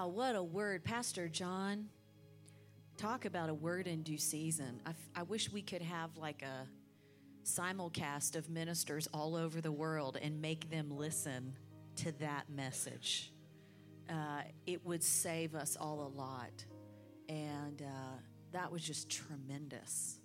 Wow, 0.00 0.08
what 0.08 0.34
a 0.34 0.42
word. 0.42 0.82
Pastor 0.82 1.28
John, 1.28 1.84
talk 2.96 3.26
about 3.26 3.50
a 3.50 3.54
word 3.54 3.86
in 3.86 4.02
due 4.02 4.16
season. 4.16 4.80
I, 5.14 5.24
wish 5.24 5.52
we 5.52 5.60
could 5.60 5.82
have 5.82 6.16
like 6.16 6.40
a 6.40 6.66
simulcast 7.44 8.34
of 8.34 8.48
ministers 8.48 9.08
all 9.12 9.36
over 9.36 9.60
the 9.60 9.70
world 9.70 10.16
and 10.22 10.40
make 10.40 10.70
them 10.70 10.88
listen 10.90 11.52
to 11.96 12.12
that 12.12 12.48
message. 12.48 13.34
Uh, 14.08 14.40
it 14.66 14.82
would 14.86 15.02
save 15.02 15.54
us 15.54 15.76
all 15.78 16.00
a 16.00 16.10
lot. 16.18 16.64
And 17.28 17.82
uh, 17.82 18.16
that 18.52 18.72
was 18.72 18.82
just 18.82 19.10
tremendous. 19.10 20.18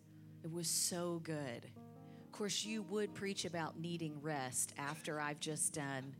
It 0.45 0.53
was 0.53 0.69
so 0.69 1.19
good. 1.21 1.65
Of 2.23 2.31
course, 2.31 2.63
you 2.63 2.83
would 2.83 3.13
preach 3.13 3.43
about 3.43 3.77
needing 3.77 4.21
rest 4.21 4.73
after 4.77 5.19
I've 5.19 5.41
just 5.41 5.73
done 5.73 6.15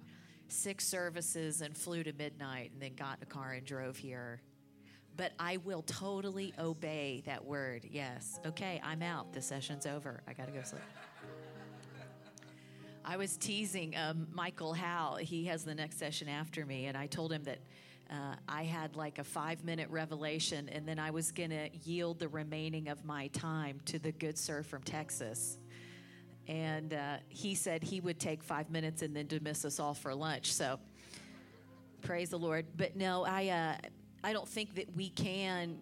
six 0.47 0.85
services 0.85 1.61
and 1.61 1.75
flew 1.75 2.03
to 2.03 2.13
midnight 2.13 2.71
and 2.73 2.81
then 2.81 2.95
got 2.95 3.17
in 3.17 3.23
a 3.23 3.25
car 3.25 3.53
and 3.53 3.65
drove 3.65 3.97
here. 3.97 4.41
But 5.17 5.31
I 5.39 5.57
will 5.57 5.81
totally 5.83 6.53
obey 6.59 7.23
that 7.25 7.45
word. 7.45 7.85
Yes. 7.89 8.39
Okay, 8.45 8.81
I'm 8.83 9.01
out. 9.01 9.33
The 9.33 9.41
session's 9.41 9.85
over. 9.85 10.21
I 10.27 10.33
got 10.33 10.47
to 10.47 10.51
go 10.51 10.61
sleep. 10.63 10.81
I 13.07 13.17
was 13.17 13.37
teasing 13.37 13.95
um, 13.95 14.27
Michael 14.33 14.73
Howe. 14.73 15.17
He 15.17 15.45
has 15.45 15.63
the 15.63 15.75
next 15.75 15.99
session 15.99 16.27
after 16.27 16.65
me, 16.65 16.87
and 16.87 16.97
I 16.97 17.05
told 17.05 17.31
him 17.31 17.43
that 17.43 17.59
uh, 18.09 18.35
I 18.47 18.63
had 18.63 18.95
like 18.95 19.19
a 19.19 19.23
five 19.23 19.63
minute 19.63 19.89
revelation, 19.89 20.69
and 20.69 20.87
then 20.87 20.97
I 20.97 21.11
was 21.11 21.31
going 21.31 21.51
to 21.51 21.69
yield 21.83 22.19
the 22.19 22.27
remaining 22.27 22.87
of 22.87 23.05
my 23.05 23.27
time 23.27 23.79
to 23.85 23.99
the 23.99 24.11
good 24.11 24.37
sir 24.37 24.63
from 24.63 24.81
Texas. 24.81 25.59
And 26.47 26.93
uh, 26.93 27.17
he 27.27 27.55
said 27.55 27.83
he 27.83 27.99
would 27.99 28.19
take 28.19 28.43
five 28.43 28.69
minutes 28.69 29.01
and 29.01 29.15
then 29.15 29.27
dismiss 29.27 29.65
us 29.65 29.79
all 29.79 29.93
for 29.93 30.13
lunch. 30.13 30.53
So 30.53 30.79
praise 32.01 32.29
the 32.29 32.39
Lord. 32.39 32.65
But 32.77 32.95
no, 32.95 33.25
I, 33.25 33.47
uh, 33.49 33.87
I 34.23 34.33
don't 34.33 34.47
think 34.47 34.75
that 34.75 34.95
we 34.95 35.09
can 35.09 35.79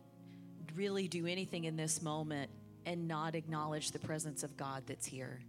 really 0.76 1.08
do 1.08 1.28
anything 1.28 1.66
in 1.66 1.76
this 1.76 2.02
moment 2.02 2.50
and 2.86 3.08
not 3.08 3.36
acknowledge 3.36 3.92
the 3.92 4.00
presence 4.00 4.44
of 4.44 4.56
God 4.58 4.84
that's 4.88 5.06
here. 5.06 5.42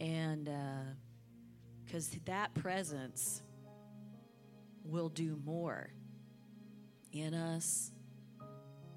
And 0.00 0.50
because 1.84 2.12
uh, 2.12 2.18
that 2.26 2.54
presence 2.54 3.42
will 4.84 5.08
do 5.08 5.38
more 5.44 5.90
in 7.12 7.34
us, 7.34 7.92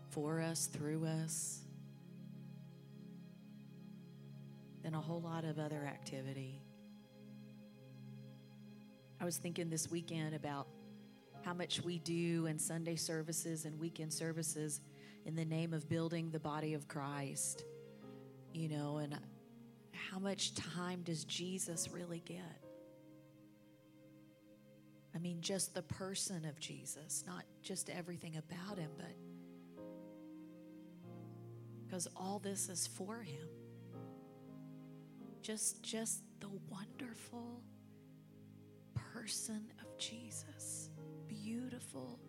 for 0.10 0.42
us, 0.42 0.68
through 0.68 1.06
us, 1.06 1.62
than 4.92 5.00
a 5.00 5.02
whole 5.02 5.22
lot 5.22 5.46
of 5.46 5.58
other 5.58 5.86
activity. 5.86 6.62
I 9.22 9.26
was 9.26 9.38
thinking 9.38 9.70
this 9.70 9.90
weekend 9.90 10.36
about 10.36 10.68
how 11.44 11.54
much 11.54 11.82
we 11.82 12.00
do 12.00 12.48
in 12.48 12.60
Sunday 12.60 12.98
services 12.98 13.64
and 13.64 13.80
weekend 13.80 14.12
services 14.12 14.82
in 15.26 15.36
the 15.36 15.46
name 15.46 15.74
of 15.74 15.88
building 15.88 16.30
the 16.30 16.40
body 16.40 16.74
of 16.74 16.88
Christ, 16.90 17.64
you 18.54 18.68
know, 18.68 18.98
and 18.98 19.18
how 19.94 20.20
much 20.20 20.56
time 20.56 21.04
does 21.04 21.24
Jesus 21.24 21.90
really 21.90 22.22
get? 22.26 22.62
I 25.16 25.20
mean, 25.20 25.40
just 25.40 25.74
the 25.74 25.84
person 25.84 26.44
of 26.44 26.60
Jesus, 26.60 27.24
not 27.26 27.44
just 27.62 27.90
everything 27.90 28.36
about 28.38 28.78
him, 28.78 28.92
but 28.98 29.16
because 31.86 32.10
all 32.16 32.40
this 32.40 32.68
is 32.68 32.88
for 32.88 33.22
him. 33.22 33.48
Just, 35.42 35.82
just 35.82 36.22
the 36.40 36.50
wonderful 36.70 37.62
person 38.94 39.72
of 39.82 39.98
Jesus. 39.98 40.90
Beautiful, 41.28 42.20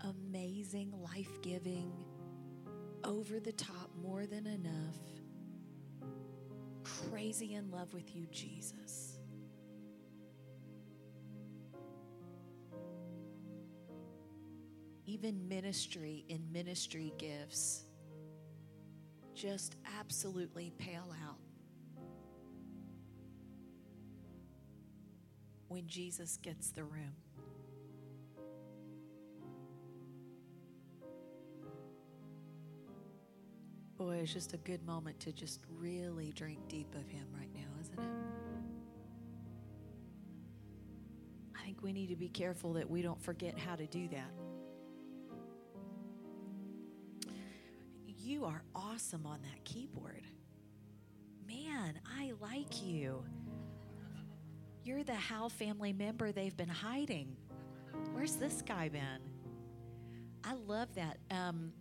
amazing, 0.00 0.92
life 1.02 1.40
giving, 1.42 1.92
over 3.04 3.40
the 3.40 3.52
top, 3.52 3.90
more 4.02 4.26
than 4.26 4.46
enough 4.46 4.98
crazy 7.10 7.54
in 7.54 7.70
love 7.70 7.92
with 7.92 8.14
you, 8.14 8.26
Jesus. 8.30 9.18
Even 15.06 15.46
ministry 15.48 16.24
in 16.28 16.40
ministry 16.52 17.12
gifts 17.18 17.84
just 19.34 19.76
absolutely 19.98 20.72
pale 20.78 21.14
out 21.26 21.38
when 25.72 25.86
Jesus 25.86 26.36
gets 26.42 26.70
the 26.70 26.84
room. 26.84 27.14
Boy, 33.96 34.16
it's 34.16 34.32
just 34.32 34.52
a 34.52 34.58
good 34.58 34.84
moment 34.84 35.18
to 35.20 35.32
just 35.32 35.60
really 35.70 36.32
drink 36.32 36.58
deep 36.68 36.94
of 36.94 37.08
Him 37.08 37.26
right 37.34 37.48
now, 37.54 37.80
isn't 37.80 37.98
it? 37.98 38.04
I 41.58 41.64
think 41.64 41.82
we 41.82 41.92
need 41.92 42.08
to 42.08 42.16
be 42.16 42.28
careful 42.28 42.74
that 42.74 42.90
we 42.90 43.00
don't 43.00 43.22
forget 43.22 43.58
how 43.58 43.74
to 43.74 43.86
do 43.86 44.08
that. 44.08 44.30
You 48.18 48.44
are 48.44 48.62
awesome 48.74 49.26
on 49.26 49.40
that 49.42 49.64
keyboard. 49.64 50.26
Man, 51.46 51.98
I 52.18 52.32
like 52.40 52.82
you. 52.84 53.24
You're 54.84 55.04
the 55.04 55.14
Howe 55.14 55.48
family 55.48 55.92
member 55.92 56.32
they've 56.32 56.56
been 56.56 56.68
hiding. 56.68 57.36
Where's 58.12 58.34
this 58.34 58.62
guy 58.62 58.88
been? 58.88 59.20
I 60.42 60.54
love 60.54 60.92
that. 60.96 61.18
Um, 61.30 61.72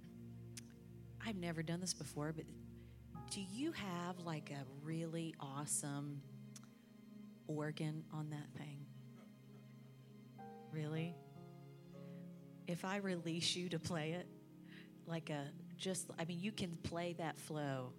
I've 1.25 1.35
never 1.35 1.63
done 1.63 1.79
this 1.79 1.95
before, 1.95 2.31
but 2.31 2.45
do 3.31 3.41
you 3.41 3.72
have 3.72 4.19
like 4.19 4.51
a 4.51 4.66
really 4.85 5.34
awesome 5.40 6.22
organ 7.47 8.03
on 8.13 8.29
that 8.29 8.53
thing? 8.56 8.85
Really? 10.72 11.16
If 12.67 12.85
I 12.85 12.97
release 12.97 13.56
you 13.56 13.67
to 13.69 13.79
play 13.79 14.11
it, 14.11 14.28
like 15.07 15.31
a 15.31 15.47
just, 15.75 16.11
I 16.19 16.25
mean, 16.25 16.40
you 16.40 16.51
can 16.51 16.78
play 16.84 17.16
that 17.17 17.40
flow, 17.40 17.94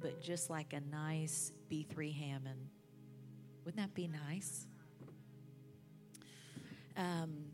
but 0.00 0.20
just 0.20 0.50
like 0.50 0.72
a 0.72 0.80
nice 0.80 1.52
B3 1.70 2.12
Hammond. 2.12 2.68
Wouldn't 3.68 3.86
that 3.86 3.94
be 3.94 4.08
nice? 4.08 4.66
Um, 6.96 7.44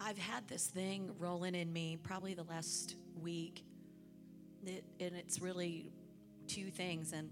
I've 0.00 0.16
had 0.16 0.46
this 0.46 0.68
thing 0.68 1.10
rolling 1.18 1.56
in 1.56 1.72
me 1.72 1.98
probably 2.00 2.34
the 2.34 2.44
last 2.44 2.94
week, 3.20 3.64
it, 4.64 4.84
and 5.00 5.16
it's 5.16 5.40
really 5.40 5.90
two 6.46 6.70
things. 6.70 7.12
And 7.12 7.30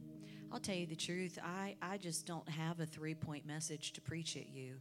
I'll 0.51 0.59
tell 0.59 0.75
you 0.75 0.87
the 0.89 0.97
truth, 0.97 1.39
I, 1.45 1.77
I 1.81 1.97
just 1.97 2.27
don't 2.27 2.49
have 2.49 2.81
a 2.81 2.87
three 2.87 3.15
point 3.15 3.47
message 3.47 3.93
to 3.93 4.01
preach 4.01 4.37
at 4.37 4.49
you. 4.49 4.81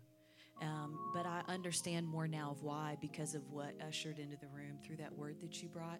Um, 0.63 0.97
but 1.13 1.27
I 1.27 1.43
understand 1.47 2.07
more 2.07 2.27
now 2.27 2.49
of 2.49 2.63
why 2.63 2.97
because 2.99 3.35
of 3.35 3.51
what 3.51 3.75
ushered 3.87 4.17
into 4.17 4.37
the 4.37 4.47
room 4.47 4.79
through 4.83 4.95
that 4.95 5.15
word 5.15 5.35
that 5.41 5.61
you 5.61 5.69
brought. 5.69 5.99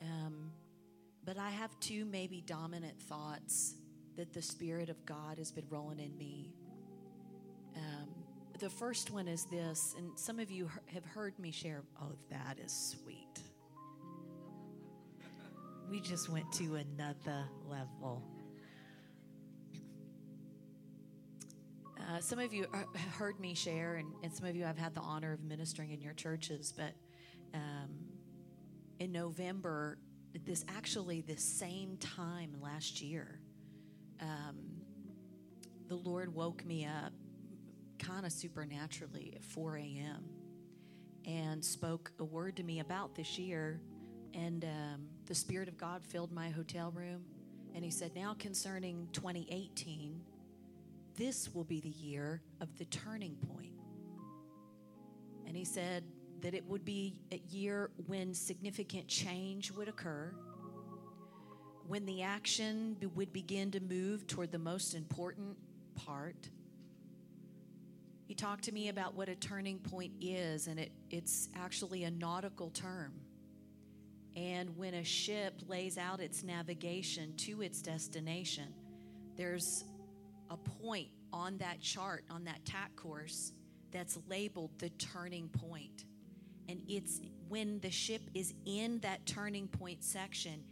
Um, 0.00 0.52
but 1.22 1.36
I 1.36 1.50
have 1.50 1.78
two 1.80 2.06
maybe 2.06 2.40
dominant 2.40 2.98
thoughts 2.98 3.74
that 4.18 4.32
the 4.32 4.42
Spirit 4.42 4.90
of 4.90 5.06
God 5.06 5.38
has 5.38 5.52
been 5.52 5.66
rolling 5.70 6.00
in 6.00 6.18
me. 6.18 6.50
Um, 7.76 8.08
the 8.58 8.68
first 8.68 9.12
one 9.12 9.28
is 9.28 9.44
this, 9.44 9.94
and 9.96 10.18
some 10.18 10.40
of 10.40 10.50
you 10.50 10.68
have 10.92 11.04
heard 11.04 11.38
me 11.38 11.52
share, 11.52 11.84
oh, 12.02 12.16
that 12.28 12.58
is 12.58 12.72
sweet. 12.72 13.38
We 15.88 16.00
just 16.00 16.28
went 16.28 16.50
to 16.54 16.74
another 16.74 17.44
level. 17.68 18.24
Uh, 21.96 22.18
some 22.18 22.40
of 22.40 22.52
you 22.52 22.66
have 22.72 23.14
heard 23.14 23.38
me 23.38 23.54
share, 23.54 23.96
and, 23.96 24.12
and, 24.24 24.34
some 24.34 24.46
of 24.46 24.56
you 24.56 24.64
have 24.64 24.78
had 24.78 24.96
the 24.96 25.00
honor 25.00 25.32
of 25.32 25.44
ministering 25.44 25.92
in 25.92 26.00
your 26.00 26.14
churches, 26.14 26.74
but 26.76 26.92
um, 27.54 27.90
in 28.98 29.12
November, 29.12 29.98
this 30.44 30.64
actually 30.68 31.20
the 31.20 31.36
same 31.36 31.96
time 31.98 32.56
last 32.60 33.00
year, 33.00 33.37
um, 34.20 34.56
the 35.88 35.96
Lord 35.96 36.34
woke 36.34 36.64
me 36.64 36.86
up 36.86 37.12
kind 37.98 38.24
of 38.24 38.32
supernaturally 38.32 39.32
at 39.34 39.44
4 39.44 39.76
a.m. 39.76 40.24
and 41.26 41.64
spoke 41.64 42.12
a 42.18 42.24
word 42.24 42.56
to 42.56 42.62
me 42.62 42.80
about 42.80 43.14
this 43.14 43.38
year. 43.38 43.80
And 44.34 44.64
um, 44.64 45.08
the 45.26 45.34
Spirit 45.34 45.68
of 45.68 45.76
God 45.76 46.04
filled 46.04 46.32
my 46.32 46.50
hotel 46.50 46.92
room. 46.94 47.24
And 47.74 47.84
He 47.84 47.90
said, 47.90 48.14
Now 48.14 48.34
concerning 48.38 49.08
2018, 49.12 50.20
this 51.16 51.52
will 51.54 51.64
be 51.64 51.80
the 51.80 51.88
year 51.88 52.42
of 52.60 52.76
the 52.78 52.84
turning 52.86 53.36
point. 53.52 53.72
And 55.46 55.56
He 55.56 55.64
said 55.64 56.04
that 56.40 56.54
it 56.54 56.64
would 56.66 56.84
be 56.84 57.20
a 57.32 57.40
year 57.50 57.90
when 58.06 58.32
significant 58.32 59.08
change 59.08 59.72
would 59.72 59.88
occur 59.88 60.32
when 61.88 62.06
the 62.06 62.22
action 62.22 62.96
would 63.16 63.32
begin 63.32 63.70
to 63.72 63.80
move 63.80 64.26
toward 64.26 64.52
the 64.52 64.58
most 64.58 64.94
important 64.94 65.56
part 65.96 66.48
He 68.28 68.34
talked 68.34 68.64
to 68.64 68.72
me 68.72 68.90
about 68.90 69.14
what 69.14 69.30
a 69.30 69.34
turning 69.34 69.78
point 69.78 70.12
is, 70.20 70.66
and 70.66 70.78
it, 70.78 70.92
it's 71.10 71.48
actually 71.56 72.04
a 72.04 72.10
nautical 72.10 72.68
term. 72.70 73.14
And 74.36 74.76
when 74.76 74.92
a 74.94 75.02
ship 75.02 75.62
lays 75.66 75.96
out 75.96 76.20
its 76.20 76.44
navigation 76.44 77.34
to 77.38 77.62
its 77.62 77.80
destination, 77.80 78.74
there's 79.36 79.84
a 80.50 80.58
point 80.58 81.08
on 81.32 81.56
that 81.58 81.80
chart, 81.80 82.24
on 82.30 82.44
that 82.44 82.64
tack 82.66 82.94
course, 82.96 83.52
that's 83.92 84.18
labeled 84.28 84.72
the 84.78 84.90
turning 84.90 85.48
point. 85.48 86.04
And 86.68 86.82
it's 86.86 87.22
when 87.48 87.80
the 87.80 87.90
ship 87.90 88.20
is 88.34 88.52
in 88.66 88.98
that 89.00 89.24
turning 89.24 89.68
point 89.68 90.04
section, 90.04 90.62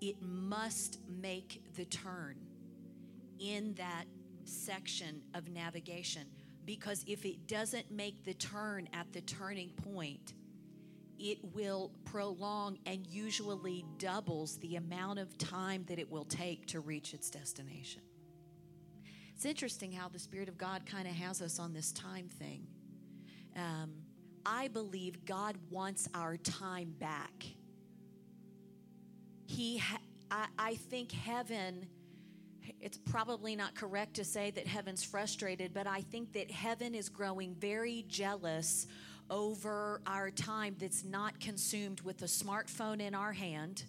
it 0.00 0.16
must 0.20 1.00
make 1.08 1.62
the 1.74 1.84
turn 1.84 2.36
in 3.38 3.74
that 3.74 4.04
section 4.44 5.22
of 5.34 5.48
navigation. 5.48 6.26
Because 6.64 7.04
if 7.06 7.24
it 7.24 7.46
doesn't 7.46 7.90
make 7.90 8.24
the 8.24 8.34
turn 8.34 8.88
at 8.92 9.12
the 9.12 9.20
turning 9.20 9.70
point, 9.70 10.34
it 11.18 11.38
will 11.54 11.92
prolong 12.04 12.78
and 12.86 13.06
usually 13.06 13.84
doubles 13.98 14.58
the 14.58 14.76
amount 14.76 15.18
of 15.18 15.38
time 15.38 15.84
that 15.88 15.98
it 15.98 16.10
will 16.10 16.24
take 16.24 16.66
to 16.66 16.80
reach 16.80 17.14
its 17.14 17.30
destination. 17.30 18.02
It's 19.34 19.44
interesting 19.44 19.92
how 19.92 20.08
the 20.08 20.18
Spirit 20.18 20.48
of 20.48 20.58
God 20.58 20.86
kind 20.86 21.06
of 21.06 21.14
has 21.14 21.42
us 21.42 21.58
on 21.58 21.72
this 21.72 21.92
time 21.92 22.28
thing. 22.28 22.66
Um, 23.54 23.92
I 24.44 24.68
believe 24.68 25.24
God 25.24 25.56
wants 25.70 26.08
our 26.14 26.36
time 26.36 26.94
back. 26.98 27.44
He, 29.46 29.78
ha- 29.78 29.98
I, 30.30 30.46
I 30.58 30.74
think 30.74 31.12
heaven 31.12 31.86
it's 32.80 32.98
probably 32.98 33.56
not 33.56 33.74
correct 33.74 34.14
to 34.14 34.24
say 34.24 34.50
that 34.50 34.66
heaven's 34.66 35.02
frustrated, 35.02 35.72
but 35.72 35.86
I 35.86 36.00
think 36.00 36.32
that 36.32 36.50
heaven 36.50 36.94
is 36.94 37.08
growing 37.08 37.54
very 37.54 38.04
jealous 38.08 38.86
over 39.30 40.00
our 40.06 40.30
time 40.30 40.76
that's 40.78 41.04
not 41.04 41.38
consumed 41.40 42.00
with 42.02 42.22
a 42.22 42.26
smartphone 42.26 43.00
in 43.00 43.14
our 43.14 43.32
hand. 43.32 43.84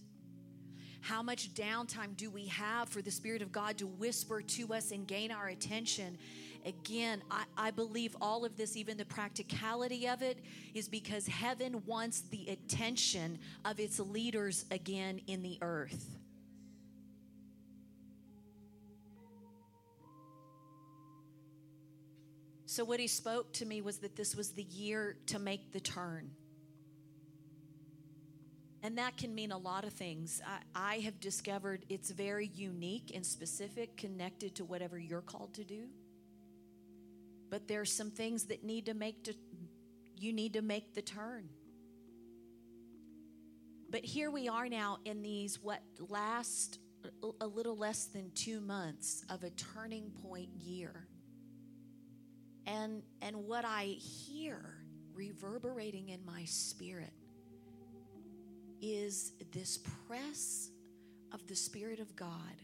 How 1.01 1.21
much 1.21 1.53
downtime 1.53 2.17
do 2.17 2.29
we 2.29 2.47
have 2.47 2.89
for 2.89 3.01
the 3.01 3.11
Spirit 3.11 3.41
of 3.41 3.51
God 3.51 3.77
to 3.77 3.87
whisper 3.87 4.41
to 4.41 4.73
us 4.73 4.91
and 4.91 5.07
gain 5.07 5.31
our 5.31 5.47
attention? 5.47 6.17
Again, 6.65 7.21
I, 7.29 7.43
I, 7.57 7.71
believe 7.71 8.15
all 8.21 8.45
of 8.45 8.57
this, 8.57 8.75
even 8.75 8.97
the 8.97 9.05
practicality 9.05 10.07
of 10.07 10.21
it, 10.21 10.39
is 10.73 10.87
because 10.87 11.27
heaven 11.27 11.83
wants 11.85 12.21
the 12.21 12.47
attention 12.47 13.39
of 13.65 13.79
its 13.79 13.99
leaders 13.99 14.65
again 14.71 15.21
in 15.27 15.41
the 15.41 15.57
earth. 15.61 16.17
So, 22.65 22.83
what 22.83 22.99
he 22.99 23.07
spoke 23.07 23.53
to 23.53 23.65
me 23.65 23.81
was 23.81 23.97
that 23.99 24.15
this 24.15 24.35
was 24.35 24.51
the 24.51 24.63
year 24.63 25.17
to 25.27 25.39
make 25.39 25.71
the 25.71 25.79
turn. 25.79 26.31
And 28.83 28.97
that 28.97 29.17
can 29.17 29.33
mean 29.33 29.51
a 29.51 29.57
lot 29.57 29.83
of 29.83 29.93
things. 29.93 30.41
I, 30.45 30.93
I, 30.93 30.99
have 30.99 31.19
discovered 31.19 31.85
it's 31.89 32.11
very 32.11 32.51
unique 32.53 33.11
and 33.15 33.25
specific, 33.25 33.97
connected 33.97 34.55
to 34.55 34.65
whatever 34.65 34.99
you're 34.99 35.21
called 35.21 35.53
to 35.55 35.63
do. 35.63 35.87
But 37.49 37.67
there's 37.67 37.91
some 37.91 38.11
things 38.11 38.45
that 38.45 38.63
need 38.63 38.87
to 38.87 38.93
make 38.93 39.23
to, 39.23 39.33
you 40.15 40.33
need 40.33 40.53
to 40.53 40.61
make 40.61 40.93
the 40.93 41.01
turn. 41.01 41.49
But 43.89 44.03
here 44.03 44.29
we 44.29 44.49
are 44.49 44.67
now 44.67 44.97
in 45.05 45.21
these 45.21 45.61
what 45.61 45.81
last 46.09 46.79
a 47.39 47.47
little 47.47 47.77
less 47.77 48.05
than 48.05 48.31
2 48.31 48.59
months 48.59 49.23
of 49.29 49.43
a 49.43 49.49
turning 49.51 50.11
point 50.23 50.49
year. 50.55 51.07
And, 52.65 53.01
and 53.21 53.45
what 53.45 53.63
I 53.63 53.85
hear 53.85 54.59
reverberating 55.13 56.09
in 56.09 56.25
my 56.25 56.43
spirit 56.43 57.13
is 58.81 59.31
this 59.53 59.79
press 60.07 60.69
of 61.31 61.47
the 61.47 61.55
Spirit 61.55 61.99
of 61.99 62.15
God, 62.15 62.61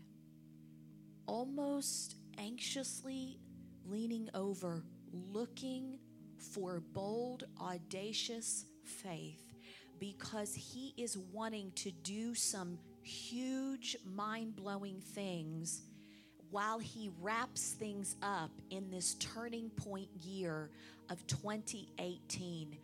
almost 1.25 2.15
anxiously 2.37 3.39
leaning 3.85 4.29
over, 4.33 4.83
looking 5.11 5.99
for 6.37 6.79
bold, 6.79 7.45
audacious 7.59 8.65
faith 8.83 9.53
because 9.99 10.55
He 10.55 10.93
is 10.97 11.17
wanting 11.17 11.71
to 11.75 11.91
do 11.91 12.35
some 12.35 12.77
huge, 13.01 13.97
mind 14.05 14.55
blowing 14.55 14.99
things 14.99 15.83
while 16.53 16.77
he 16.77 17.09
wraps 17.19 17.71
things 17.71 18.15
up 18.21 18.51
in 18.69 18.91
this 18.91 19.15
turning 19.15 19.71
point 19.71 20.07
year 20.21 20.69
of 21.09 21.25
2018. 21.25 22.77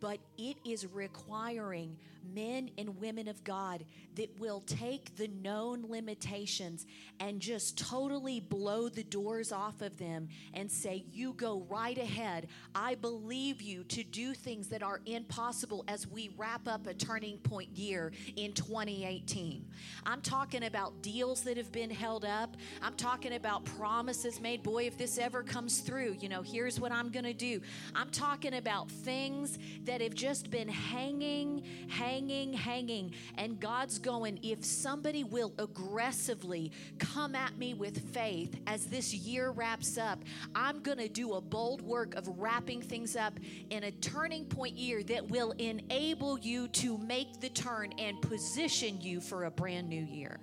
But 0.00 0.18
it 0.38 0.56
is 0.64 0.86
requiring 0.92 1.96
men 2.32 2.70
and 2.78 3.00
women 3.00 3.28
of 3.28 3.42
God 3.44 3.84
that 4.16 4.30
will 4.38 4.60
take 4.60 5.16
the 5.16 5.28
known 5.28 5.84
limitations 5.88 6.86
and 7.20 7.40
just 7.40 7.76
totally 7.76 8.40
blow 8.40 8.88
the 8.88 9.02
doors 9.02 9.52
off 9.52 9.80
of 9.82 9.96
them 9.98 10.28
and 10.54 10.70
say, 10.70 11.04
You 11.12 11.32
go 11.34 11.66
right 11.68 11.98
ahead. 11.98 12.48
I 12.74 12.94
believe 12.94 13.60
you 13.60 13.84
to 13.84 14.04
do 14.04 14.34
things 14.34 14.68
that 14.68 14.82
are 14.82 15.00
impossible 15.06 15.84
as 15.88 16.06
we 16.06 16.30
wrap 16.36 16.68
up 16.68 16.86
a 16.86 16.94
turning 16.94 17.38
point 17.38 17.76
year 17.76 18.12
in 18.36 18.52
2018. 18.52 19.64
I'm 20.06 20.20
talking 20.20 20.64
about 20.64 21.02
deals 21.02 21.42
that 21.42 21.56
have 21.56 21.72
been 21.72 21.90
held 21.90 22.24
up, 22.24 22.56
I'm 22.82 22.94
talking 22.94 23.34
about 23.34 23.64
promises 23.64 24.40
made. 24.40 24.62
Boy, 24.62 24.86
if 24.86 24.96
this 24.96 25.18
ever 25.18 25.42
comes 25.42 25.80
through, 25.80 26.16
you 26.20 26.28
know, 26.28 26.42
here's 26.42 26.78
what 26.80 26.92
I'm 26.92 27.10
going 27.10 27.24
to 27.24 27.34
do. 27.34 27.60
I'm 27.94 28.10
talking 28.10 28.54
about 28.54 28.90
things 28.90 29.58
that 29.84 30.00
have 30.00 30.14
just 30.14 30.50
been 30.50 30.68
hanging, 30.68 31.62
hanging 31.88 32.52
hanging. 32.52 33.12
And 33.36 33.60
God's 33.60 33.98
going, 33.98 34.38
if 34.42 34.64
somebody 34.64 35.24
will 35.24 35.52
aggressively 35.58 36.72
come 36.98 37.34
at 37.34 37.56
me 37.58 37.74
with 37.74 38.12
faith 38.12 38.56
as 38.66 38.86
this 38.86 39.14
year 39.14 39.50
wraps 39.50 39.98
up, 39.98 40.22
I'm 40.54 40.80
going 40.80 40.98
to 40.98 41.08
do 41.08 41.34
a 41.34 41.40
bold 41.40 41.82
work 41.82 42.14
of 42.14 42.28
wrapping 42.38 42.82
things 42.82 43.16
up 43.16 43.38
in 43.70 43.84
a 43.84 43.90
turning 43.90 44.46
point 44.46 44.76
year 44.76 45.02
that 45.04 45.28
will 45.28 45.52
enable 45.52 46.38
you 46.38 46.68
to 46.68 46.98
make 46.98 47.40
the 47.40 47.50
turn 47.50 47.92
and 47.98 48.20
position 48.20 49.00
you 49.00 49.20
for 49.20 49.44
a 49.44 49.50
brand 49.50 49.88
new 49.88 50.02
year. 50.02 50.40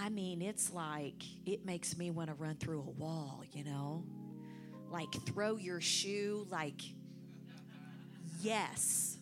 I 0.00 0.08
mean, 0.10 0.42
it's 0.42 0.72
like 0.72 1.22
it 1.46 1.64
makes 1.64 1.96
me 1.96 2.10
want 2.10 2.28
to 2.28 2.34
run 2.34 2.56
through 2.56 2.80
a 2.80 2.90
wall, 2.90 3.42
you 3.52 3.64
know? 3.64 4.04
Like 4.94 5.12
throw 5.26 5.56
your 5.56 5.80
shoe, 5.80 6.46
like 6.52 6.80
yes. 8.40 9.18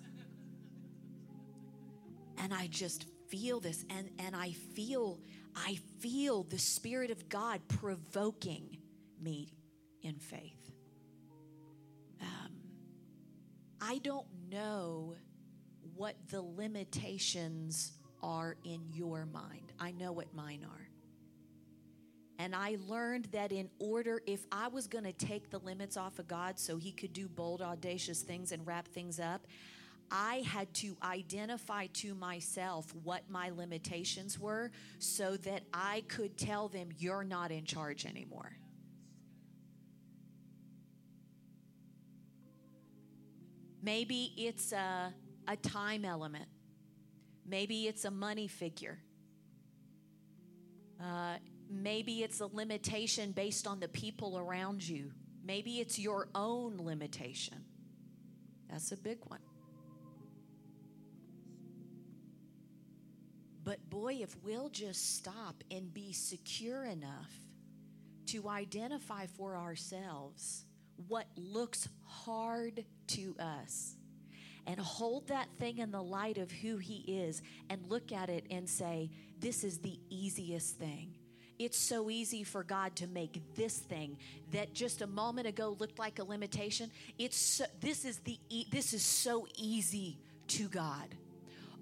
And 2.37 2.52
I 2.52 2.67
just 2.67 3.07
feel 3.29 3.59
this 3.59 3.83
and 3.88 4.11
and 4.19 4.37
I 4.37 4.52
feel 4.52 5.19
I 5.57 5.79
feel 6.00 6.43
the 6.43 6.59
spirit 6.59 7.11
of 7.11 7.26
God 7.31 7.62
provoking 7.69 8.76
me 9.19 9.55
in 10.02 10.17
faith. 10.17 10.71
Um, 12.21 12.52
I 13.81 13.97
don't 14.05 14.26
know 14.50 15.14
what 15.95 16.17
the 16.29 16.43
limitations 16.43 17.93
are 18.23 18.57
in 18.64 18.83
your 18.93 19.25
mind. 19.25 19.73
I 19.81 19.93
know 19.93 20.12
what 20.12 20.35
mine 20.35 20.67
are. 20.71 20.91
And 22.42 22.56
I 22.56 22.76
learned 22.88 23.26
that 23.26 23.52
in 23.52 23.70
order, 23.78 24.20
if 24.26 24.44
I 24.50 24.66
was 24.66 24.88
going 24.88 25.04
to 25.04 25.12
take 25.12 25.49
the 25.50 25.61
limits 25.61 25.96
off 25.96 26.18
of 26.18 26.26
God 26.26 26.58
so 26.58 26.76
he 26.76 26.90
could 26.90 27.12
do 27.12 27.28
bold, 27.28 27.62
audacious 27.62 28.22
things 28.22 28.50
and 28.50 28.66
wrap 28.66 28.88
things 28.88 29.20
up, 29.20 29.46
I 30.11 30.42
had 30.44 30.75
to 30.75 30.96
identify 31.04 31.87
to 31.87 32.16
myself 32.16 32.92
what 33.04 33.30
my 33.30 33.50
limitations 33.50 34.40
were 34.40 34.72
so 34.99 35.37
that 35.37 35.62
I 35.72 36.02
could 36.08 36.37
tell 36.37 36.66
them, 36.66 36.88
You're 36.99 37.22
not 37.22 37.52
in 37.52 37.64
charge 37.64 38.06
anymore. 38.06 38.56
Maybe 43.84 44.32
it's 44.37 44.72
a, 44.72 45.14
a 45.46 45.56
time 45.58 46.04
element, 46.04 46.49
maybe 47.46 47.87
it's 47.87 48.04
a 48.04 48.11
money 48.11 48.49
figure. 48.49 48.99
Uh, 51.00 51.37
Maybe 51.73 52.23
it's 52.23 52.41
a 52.41 52.47
limitation 52.47 53.33
based 53.33 53.67
on 53.67 53.81
the 53.81 53.88
people 53.88 54.38
around 54.38 54.87
you. 54.87 55.11
Maybe 55.43 55.81
it's 55.81 55.99
your 55.99 56.29
own 56.35 56.76
limitation. 56.76 57.64
That's 58.71 58.93
a 58.93 58.97
big 58.97 59.19
one. 59.26 59.41
But 63.64 63.88
boy, 63.88 64.19
if 64.21 64.37
we'll 64.45 64.69
just 64.69 65.17
stop 65.17 65.64
and 65.71 65.93
be 65.95 66.12
secure 66.12 66.85
enough 66.85 67.33
to 68.26 68.49
identify 68.49 69.26
for 69.26 69.57
ourselves 69.57 70.64
what 71.09 71.26
looks 71.37 71.88
hard 72.05 72.85
to 73.09 73.35
us 73.38 73.97
and 74.67 74.79
hold 74.79 75.29
that 75.29 75.49
thing 75.59 75.79
in 75.79 75.91
the 75.91 76.02
light 76.02 76.37
of 76.37 76.50
who 76.50 76.76
He 76.76 76.97
is 77.25 77.41
and 77.71 77.81
look 77.88 78.12
at 78.12 78.29
it 78.29 78.45
and 78.50 78.69
say, 78.69 79.11
This 79.38 79.64
is 79.64 79.79
the 79.79 79.99
easiest 80.11 80.79
thing 80.79 81.14
it's 81.64 81.78
so 81.78 82.11
easy 82.11 82.45
for 82.45 82.62
God 82.62 82.95
to 82.97 83.07
make 83.07 83.40
this 83.54 83.78
thing 83.78 84.16
that 84.52 84.75
just 84.75 85.02
a 85.02 85.07
moment 85.07 85.47
ago 85.47 85.76
looked 85.78 85.99
like 85.99 86.19
a 86.19 86.25
limitation. 86.25 86.90
It's 87.19 87.37
so, 87.37 87.64
this 87.81 88.04
is 88.04 88.19
the 88.19 88.38
this 88.71 88.92
is 88.92 89.02
so 89.02 89.47
easy 89.57 90.19
to 90.49 90.69
God. 90.69 91.09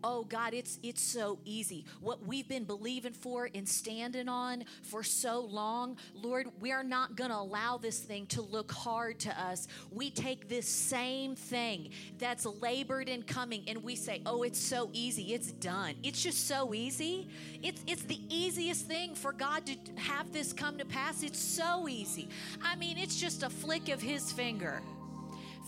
Oh 0.03 0.25
God, 0.25 0.55
it's 0.55 0.79
it's 0.83 1.03
so 1.03 1.39
easy. 1.45 1.85
What 2.01 2.27
we've 2.27 2.49
been 2.49 2.65
believing 2.65 3.13
for 3.13 3.49
and 3.55 3.69
standing 3.69 4.29
on 4.29 4.65
for 4.83 5.03
so 5.03 5.41
long, 5.41 5.97
Lord, 6.15 6.49
we're 6.61 6.83
not 6.83 7.17
going 7.17 7.31
to 7.31 7.37
allow 7.37 7.77
this 7.77 7.99
thing 7.99 8.27
to 8.27 8.43
look 8.43 8.71
hard 8.71 9.19
to 9.21 9.41
us. 9.41 9.69
We 9.91 10.11
take 10.11 10.49
this 10.49 10.69
same 10.69 11.35
thing 11.35 11.91
that's 12.19 12.47
labored 12.47 13.09
in 13.09 13.23
coming 13.23 13.65
and 13.69 13.83
we 13.83 13.97
say, 13.97 14.23
"Oh, 14.27 14.43
it's 14.43 14.61
so 14.61 14.91
easy. 14.93 15.35
It's 15.35 15.53
done. 15.53 15.95
It's 16.03 16.23
just 16.23 16.47
so 16.47 16.75
easy." 16.75 17.29
It's 17.63 17.83
it's 17.87 18.03
the 18.03 18.21
easiest 18.29 18.87
thing 18.87 19.15
for 19.15 19.33
God 19.33 19.67
to 19.67 19.77
have 19.97 20.33
this 20.33 20.53
come 20.53 20.79
to 20.79 20.85
pass. 20.85 21.23
It's 21.23 21.39
so 21.39 21.89
easy. 21.89 22.29
I 22.63 22.77
mean, 22.77 22.99
it's 22.99 23.17
just 23.17 23.43
a 23.43 23.51
flick 23.51 23.89
of 23.89 24.01
his 24.01 24.33
finger 24.33 24.83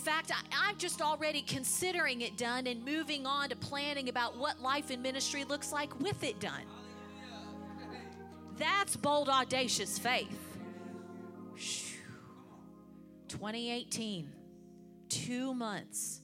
fact, 0.02 0.32
I, 0.32 0.70
am 0.70 0.76
just 0.78 1.00
already 1.00 1.42
considering 1.42 2.22
it 2.22 2.36
done 2.36 2.66
and 2.66 2.84
moving 2.84 3.24
on 3.26 3.48
to 3.50 3.56
planning 3.56 4.08
about 4.08 4.36
what 4.36 4.60
life 4.60 4.90
in 4.90 5.00
ministry 5.00 5.44
looks 5.44 5.72
like 5.72 5.98
with 6.00 6.24
it 6.24 6.40
done. 6.40 6.64
That's 8.58 8.96
bold, 8.96 9.28
audacious 9.28 9.98
faith. 9.98 10.38
2018, 13.28 14.30
two 15.08 15.54
months 15.54 16.20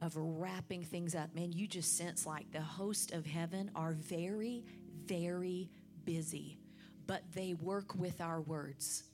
of 0.00 0.16
wrapping 0.16 0.84
things 0.84 1.14
up. 1.14 1.34
Man, 1.34 1.52
you 1.52 1.66
just 1.66 1.96
sense 1.96 2.24
like 2.24 2.50
the 2.52 2.60
host 2.60 3.12
of 3.12 3.26
heaven 3.26 3.70
are 3.74 3.92
very, 3.92 4.64
very 5.04 5.68
busy, 6.04 6.58
but 7.06 7.22
they 7.34 7.54
work 7.54 7.94
with 7.96 8.20
our 8.20 8.40
words. 8.40 9.04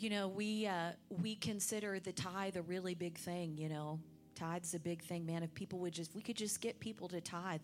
You 0.00 0.08
know, 0.08 0.28
we 0.28 0.66
uh, 0.66 0.92
we 1.22 1.34
consider 1.36 2.00
the 2.00 2.12
tithe 2.12 2.56
a 2.56 2.62
really 2.62 2.94
big 2.94 3.18
thing. 3.18 3.58
You 3.58 3.68
know, 3.68 4.00
tithe's 4.34 4.74
a 4.74 4.78
big 4.78 5.02
thing, 5.02 5.26
man. 5.26 5.42
If 5.42 5.52
people 5.54 5.78
would 5.80 5.92
just, 5.92 6.14
we 6.14 6.22
could 6.22 6.36
just 6.36 6.62
get 6.62 6.80
people 6.80 7.06
to 7.08 7.20
tithe. 7.20 7.60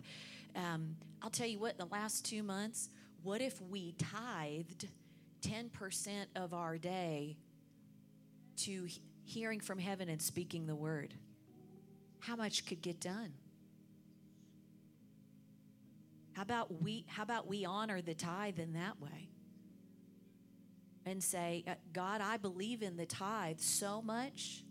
Um, 0.55 0.95
I'll 1.23 1.31
tell 1.31 1.47
you 1.47 1.57
what. 1.57 1.71
In 1.71 1.77
the 1.79 1.91
last 1.91 2.25
two 2.25 2.43
months, 2.43 2.89
what 3.23 3.41
if 3.41 3.59
we 3.59 3.95
tithed 3.97 4.87
ten 5.41 5.69
percent 5.69 6.29
of 6.35 6.53
our 6.53 6.77
day 6.77 7.37
to 8.57 8.85
he- 8.85 9.01
hearing 9.23 9.59
from 9.59 9.79
heaven 9.79 10.07
and 10.07 10.21
speaking 10.21 10.67
the 10.67 10.75
word? 10.75 11.15
How 12.19 12.35
much 12.35 12.67
could 12.67 12.83
get 12.83 12.99
done? 12.99 13.33
How 16.33 16.43
about 16.43 16.83
we? 16.83 17.05
How 17.07 17.23
about 17.23 17.47
we 17.47 17.65
honor 17.65 17.99
the 17.99 18.13
tithe 18.13 18.59
in 18.59 18.73
that 18.73 19.01
way? 19.01 19.29
And 21.07 21.23
say, 21.23 21.63
uh, 21.67 21.73
God, 21.93 22.21
I 22.21 22.37
believe 22.37 22.81
in 22.81 22.97
the 22.97 23.05
tithe 23.05 23.59
so 23.59 24.01
much 24.01 24.63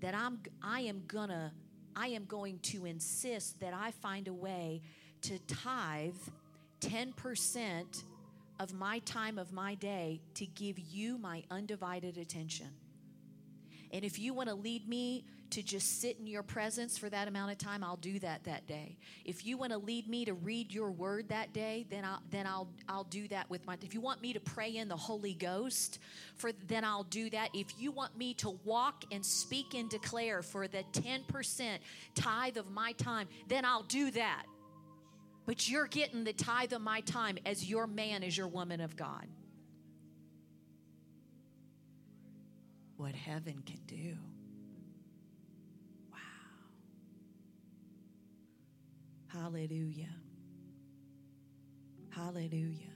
that 0.00 0.14
I'm 0.14 0.40
I 0.62 0.80
am 0.82 1.02
gonna 1.06 1.52
I 1.96 2.08
am 2.08 2.24
going 2.24 2.60
to 2.60 2.86
insist 2.86 3.60
that 3.60 3.74
I 3.74 3.90
find 3.90 4.28
a 4.28 4.32
way 4.32 4.82
to 5.22 5.38
tithe 5.40 6.14
10% 6.80 8.04
of 8.60 8.72
my 8.72 9.00
time 9.00 9.36
of 9.36 9.52
my 9.52 9.74
day 9.74 10.20
to 10.34 10.46
give 10.46 10.78
you 10.78 11.18
my 11.18 11.42
undivided 11.50 12.16
attention. 12.16 12.68
And 13.92 14.04
if 14.04 14.18
you 14.18 14.32
want 14.32 14.48
to 14.48 14.54
lead 14.54 14.88
me 14.88 15.24
to 15.50 15.62
just 15.62 16.00
sit 16.00 16.18
in 16.18 16.26
your 16.26 16.42
presence 16.42 16.98
for 16.98 17.08
that 17.08 17.28
amount 17.28 17.52
of 17.52 17.58
time, 17.58 17.82
I'll 17.82 17.96
do 17.96 18.18
that 18.20 18.44
that 18.44 18.66
day. 18.66 18.96
If 19.24 19.46
you 19.46 19.56
want 19.56 19.72
to 19.72 19.78
lead 19.78 20.08
me 20.08 20.24
to 20.24 20.34
read 20.34 20.72
your 20.72 20.90
word 20.90 21.28
that 21.28 21.52
day, 21.52 21.86
then 21.90 22.04
I'll 22.04 22.22
then 22.30 22.46
I'll 22.46 22.68
I'll 22.88 23.04
do 23.04 23.28
that 23.28 23.48
with 23.50 23.66
my 23.66 23.76
if 23.82 23.94
you 23.94 24.00
want 24.00 24.20
me 24.20 24.32
to 24.32 24.40
pray 24.40 24.76
in 24.76 24.88
the 24.88 24.96
Holy 24.96 25.34
Ghost, 25.34 25.98
for 26.36 26.52
then 26.66 26.84
I'll 26.84 27.04
do 27.04 27.30
that. 27.30 27.50
If 27.54 27.66
you 27.78 27.90
want 27.90 28.16
me 28.16 28.34
to 28.34 28.58
walk 28.64 29.04
and 29.12 29.24
speak 29.24 29.74
and 29.74 29.88
declare 29.88 30.42
for 30.42 30.68
the 30.68 30.84
10% 30.92 31.78
tithe 32.14 32.56
of 32.56 32.70
my 32.70 32.92
time, 32.92 33.28
then 33.48 33.64
I'll 33.64 33.82
do 33.84 34.10
that. 34.12 34.44
But 35.46 35.68
you're 35.68 35.86
getting 35.86 36.24
the 36.24 36.32
tithe 36.34 36.72
of 36.72 36.82
my 36.82 37.00
time 37.00 37.38
as 37.46 37.68
your 37.68 37.86
man, 37.86 38.22
as 38.22 38.36
your 38.36 38.48
woman 38.48 38.80
of 38.80 38.96
God. 38.96 39.26
what 42.98 43.14
heaven 43.14 43.62
can 43.64 43.78
do. 43.86 44.16
Hallelujah. 49.28 50.14
Hallelujah. 52.10 52.92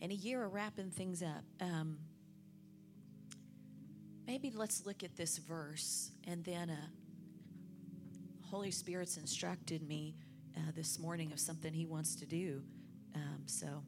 And 0.00 0.10
a 0.10 0.14
year 0.14 0.44
of 0.44 0.52
wrapping 0.52 0.90
things 0.90 1.22
up. 1.22 1.44
Um, 1.60 1.98
maybe 4.26 4.50
let's 4.50 4.86
look 4.86 5.04
at 5.04 5.16
this 5.16 5.38
verse 5.38 6.10
and 6.26 6.44
then 6.44 6.70
uh, 6.70 6.76
Holy 8.50 8.70
Spirit's 8.70 9.16
instructed 9.16 9.86
me 9.86 10.14
uh, 10.56 10.60
this 10.74 10.98
morning 10.98 11.32
of 11.32 11.38
something 11.38 11.72
He 11.72 11.84
wants 11.84 12.14
to 12.16 12.26
do. 12.26 12.62
Um, 13.14 13.42
so 13.46 13.82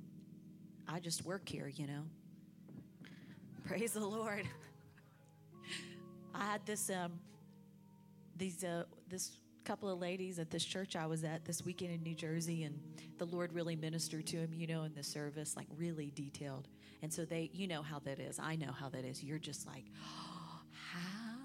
I 0.86 1.00
just 1.00 1.24
work 1.24 1.48
here, 1.48 1.68
you 1.68 1.86
know. 1.86 2.02
Praise 3.66 3.92
the 3.92 4.06
Lord. 4.06 4.46
I 6.34 6.44
had 6.44 6.66
this 6.66 6.90
um, 6.90 7.20
these 8.36 8.64
uh, 8.64 8.84
this 9.08 9.32
couple 9.68 9.90
of 9.90 10.00
ladies 10.00 10.38
at 10.38 10.50
this 10.50 10.64
church 10.64 10.96
I 10.96 11.04
was 11.04 11.24
at 11.24 11.44
this 11.44 11.62
weekend 11.62 11.92
in 11.92 12.02
New 12.02 12.14
Jersey, 12.14 12.62
and 12.62 12.80
the 13.18 13.26
Lord 13.26 13.52
really 13.52 13.76
ministered 13.76 14.26
to 14.28 14.38
him, 14.38 14.54
you 14.54 14.66
know, 14.66 14.84
in 14.84 14.94
the 14.94 15.02
service, 15.02 15.58
like 15.58 15.66
really 15.76 16.10
detailed. 16.14 16.68
And 17.02 17.12
so 17.12 17.26
they, 17.26 17.50
you 17.52 17.68
know 17.68 17.82
how 17.82 17.98
that 18.06 18.18
is. 18.18 18.38
I 18.38 18.56
know 18.56 18.72
how 18.72 18.88
that 18.88 19.04
is. 19.04 19.22
You're 19.22 19.38
just 19.38 19.66
like, 19.66 19.84
oh, 20.02 20.60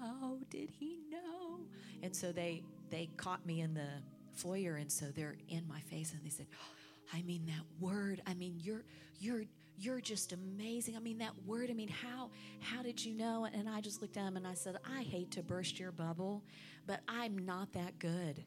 how 0.00 0.38
did 0.48 0.70
he 0.70 1.00
know? 1.10 1.60
And 2.02 2.16
so 2.16 2.32
they 2.32 2.62
they 2.88 3.10
caught 3.18 3.44
me 3.44 3.60
in 3.60 3.74
the 3.74 3.88
foyer, 4.32 4.76
and 4.76 4.90
so 4.90 5.04
they're 5.14 5.36
in 5.50 5.68
my 5.68 5.80
face, 5.80 6.14
and 6.14 6.24
they 6.24 6.30
said, 6.30 6.46
oh, 6.54 6.72
I 7.12 7.20
mean 7.24 7.44
that 7.44 7.66
word. 7.78 8.22
I 8.26 8.32
mean 8.32 8.58
you're 8.62 8.84
you're 9.20 9.44
you're 9.78 10.00
just 10.00 10.32
amazing. 10.32 10.96
I 10.96 11.00
mean, 11.00 11.18
that 11.18 11.32
word, 11.46 11.70
I 11.70 11.74
mean, 11.74 11.88
how 11.88 12.30
how 12.60 12.82
did 12.82 13.04
you 13.04 13.14
know? 13.14 13.46
And 13.52 13.68
I 13.68 13.80
just 13.80 14.00
looked 14.00 14.16
at 14.16 14.24
him 14.24 14.36
and 14.36 14.46
I 14.46 14.54
said, 14.54 14.76
I 14.84 15.02
hate 15.02 15.30
to 15.32 15.42
burst 15.42 15.78
your 15.78 15.92
bubble, 15.92 16.42
but 16.86 17.00
I'm 17.08 17.38
not 17.38 17.72
that 17.72 17.98
good. 17.98 18.44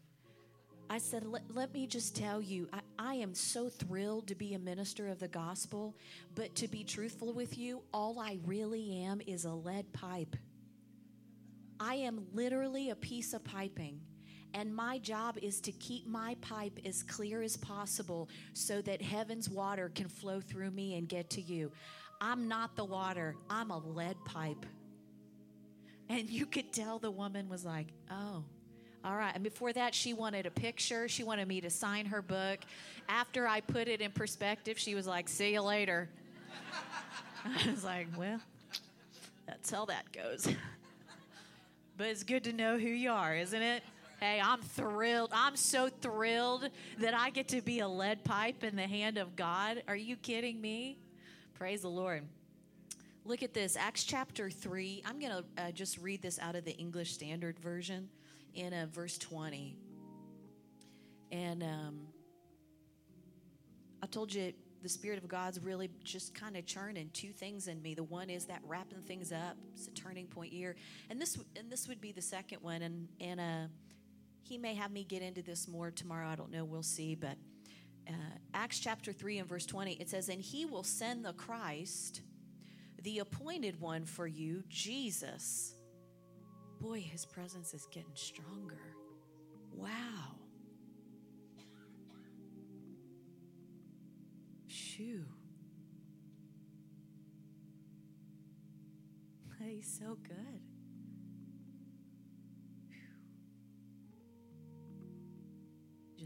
I 0.89 0.99
said, 0.99 1.25
let, 1.25 1.43
let 1.53 1.73
me 1.73 1.85
just 1.85 2.15
tell 2.15 2.41
you, 2.41 2.69
I, 2.71 2.79
I 2.97 3.13
am 3.15 3.33
so 3.33 3.67
thrilled 3.67 4.27
to 4.27 4.35
be 4.35 4.53
a 4.53 4.59
minister 4.59 5.09
of 5.09 5.19
the 5.19 5.27
gospel, 5.27 5.97
but 6.33 6.55
to 6.55 6.69
be 6.69 6.85
truthful 6.85 7.33
with 7.33 7.57
you, 7.57 7.83
all 7.93 8.19
I 8.19 8.39
really 8.45 9.03
am 9.03 9.19
is 9.27 9.43
a 9.43 9.51
lead 9.51 9.91
pipe. 9.91 10.37
I 11.79 11.95
am 11.95 12.25
literally 12.33 12.89
a 12.89 12.95
piece 12.95 13.33
of 13.33 13.43
piping. 13.43 13.99
And 14.57 14.75
my 14.75 14.97
job 14.97 15.37
is 15.39 15.61
to 15.61 15.71
keep 15.71 16.07
my 16.07 16.35
pipe 16.41 16.79
as 16.83 17.03
clear 17.03 17.43
as 17.43 17.55
possible 17.55 18.27
so 18.53 18.81
that 18.81 19.03
heaven's 19.03 19.47
water 19.47 19.91
can 19.93 20.07
flow 20.07 20.41
through 20.41 20.71
me 20.71 20.95
and 20.97 21.07
get 21.07 21.29
to 21.31 21.41
you. 21.41 21.71
I'm 22.19 22.47
not 22.47 22.75
the 22.75 22.83
water, 22.83 23.35
I'm 23.51 23.69
a 23.69 23.77
lead 23.77 24.15
pipe. 24.25 24.65
And 26.09 26.27
you 26.27 26.47
could 26.47 26.73
tell 26.73 26.97
the 26.97 27.11
woman 27.11 27.49
was 27.49 27.65
like, 27.65 27.85
oh, 28.09 28.43
all 29.05 29.15
right. 29.15 29.31
And 29.35 29.43
before 29.43 29.73
that, 29.73 29.93
she 29.93 30.15
wanted 30.15 30.47
a 30.47 30.51
picture. 30.51 31.07
She 31.07 31.23
wanted 31.23 31.47
me 31.47 31.61
to 31.61 31.69
sign 31.69 32.07
her 32.07 32.23
book. 32.23 32.61
After 33.07 33.47
I 33.47 33.61
put 33.61 33.87
it 33.87 34.01
in 34.01 34.11
perspective, 34.11 34.79
she 34.79 34.95
was 34.95 35.05
like, 35.05 35.29
see 35.29 35.53
you 35.53 35.61
later. 35.61 36.09
I 37.45 37.69
was 37.69 37.83
like, 37.83 38.07
well, 38.17 38.39
that's 39.45 39.69
how 39.69 39.85
that 39.85 40.11
goes. 40.11 40.47
but 41.97 42.07
it's 42.07 42.23
good 42.23 42.43
to 42.45 42.53
know 42.53 42.79
who 42.79 42.87
you 42.87 43.11
are, 43.11 43.35
isn't 43.35 43.61
it? 43.61 43.83
Hey, 44.19 44.41
I'm 44.43 44.63
thrilled. 44.63 45.29
I'm 45.31 45.55
so 45.55 45.89
thrilled 45.89 46.71
that 46.97 47.13
I 47.13 47.29
get 47.29 47.49
to 47.49 47.61
be 47.61 47.81
a 47.81 47.87
lead 47.87 48.23
pipe 48.23 48.63
in 48.63 48.75
the 48.75 48.87
hand 48.87 49.19
of 49.19 49.35
God. 49.35 49.83
Are 49.87 49.95
you 49.95 50.15
kidding 50.15 50.59
me? 50.59 50.97
Praise 51.53 51.83
the 51.83 51.89
Lord. 51.89 52.23
Look 53.25 53.43
at 53.43 53.53
this, 53.53 53.77
Acts 53.77 54.03
chapter 54.03 54.49
3. 54.49 55.03
I'm 55.05 55.19
going 55.19 55.33
to 55.33 55.63
uh, 55.63 55.71
just 55.71 55.99
read 55.99 56.23
this 56.23 56.39
out 56.39 56.55
of 56.55 56.65
the 56.65 56.75
English 56.77 57.13
Standard 57.13 57.59
Version 57.59 58.09
in 58.55 58.73
uh, 58.73 58.87
verse 58.91 59.19
20. 59.19 59.77
And 61.31 61.61
um, 61.61 61.99
I 64.01 64.07
told 64.07 64.33
you 64.33 64.51
the 64.81 64.89
Spirit 64.89 65.19
of 65.19 65.27
God's 65.27 65.59
really 65.59 65.91
just 66.03 66.33
kind 66.33 66.57
of 66.57 66.65
churning 66.65 67.11
two 67.13 67.33
things 67.33 67.67
in 67.67 67.83
me. 67.83 67.93
The 67.93 68.03
one 68.03 68.31
is 68.31 68.45
that 68.45 68.61
wrapping 68.65 69.03
things 69.03 69.31
up. 69.31 69.57
It's 69.75 69.87
a 69.87 69.91
turning 69.91 70.25
point 70.25 70.53
year, 70.53 70.75
and 71.11 71.21
this 71.21 71.37
and 71.55 71.69
this 71.69 71.87
would 71.87 71.99
be 71.99 72.11
the 72.11 72.21
second 72.21 72.59
one. 72.61 72.81
And 72.81 73.07
and 73.19 73.39
uh, 73.39 73.67
he 74.47 74.57
may 74.57 74.75
have 74.75 74.91
me 74.91 75.03
get 75.03 75.21
into 75.21 75.41
this 75.41 75.67
more 75.67 75.91
tomorrow. 75.91 76.27
I 76.27 76.35
don't 76.35 76.51
know. 76.51 76.63
We'll 76.63 76.81
see. 76.83 77.15
But 77.15 77.35
uh, 78.07 78.13
Acts 78.53 78.79
chapter 78.79 79.11
3 79.11 79.39
and 79.39 79.49
verse 79.49 79.65
20, 79.65 79.93
it 79.93 80.09
says, 80.09 80.29
And 80.29 80.41
he 80.41 80.65
will 80.65 80.83
send 80.83 81.25
the 81.25 81.33
Christ, 81.33 82.21
the 83.03 83.19
appointed 83.19 83.81
one 83.81 84.05
for 84.05 84.25
you, 84.25 84.63
Jesus. 84.69 85.73
Boy, 86.79 87.01
his 87.01 87.25
presence 87.25 87.73
is 87.73 87.87
getting 87.91 88.15
stronger. 88.15 88.79
Wow. 89.73 89.89
Shoo. 94.67 95.23
He's 99.59 99.99
so 99.99 100.17
good. 100.23 100.66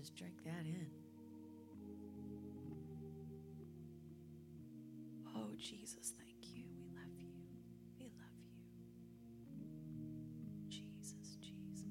Just 0.02 0.16
drink 0.16 0.34
that 0.46 0.66
in. 0.66 0.88
Oh, 5.28 5.52
Jesus, 5.60 6.14
thank 6.18 6.56
you. 6.56 6.64
We 6.76 6.88
love 6.96 7.20
you. 7.20 7.30
We 8.00 8.06
love 8.06 8.34
you. 8.42 9.70
Jesus, 10.70 11.38
Jesus. 11.40 11.86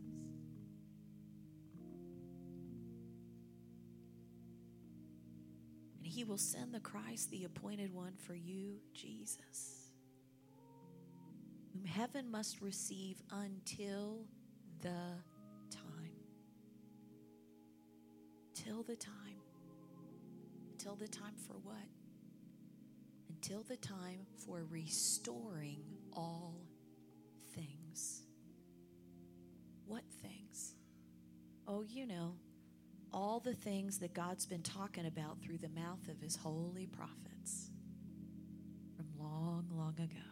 And 5.97 6.05
he 6.05 6.25
will 6.25 6.37
send 6.37 6.75
the 6.75 6.81
Christ, 6.81 7.31
the 7.31 7.45
appointed 7.45 7.95
one 7.95 8.14
for 8.19 8.35
you, 8.35 8.81
Jesus, 8.93 9.93
whom 11.73 11.85
heaven 11.85 12.29
must 12.29 12.61
receive 12.61 13.23
until 13.31 14.25
the 14.81 15.14
Till 18.70 18.84
the 18.84 18.94
time. 18.94 19.40
Until 20.70 20.94
the 20.94 21.08
time 21.08 21.34
for 21.44 21.54
what? 21.64 21.88
Until 23.28 23.64
the 23.64 23.76
time 23.76 24.20
for 24.46 24.64
restoring 24.70 25.82
all 26.12 26.54
things. 27.52 28.22
What 29.86 30.04
things? 30.22 30.76
Oh, 31.66 31.82
you 31.82 32.06
know, 32.06 32.36
all 33.12 33.40
the 33.40 33.54
things 33.54 33.98
that 33.98 34.14
God's 34.14 34.46
been 34.46 34.62
talking 34.62 35.06
about 35.06 35.42
through 35.42 35.58
the 35.58 35.68
mouth 35.70 36.06
of 36.08 36.20
his 36.20 36.36
holy 36.36 36.86
prophets 36.86 37.70
from 38.96 39.06
long, 39.18 39.66
long 39.72 39.94
ago. 39.98 40.30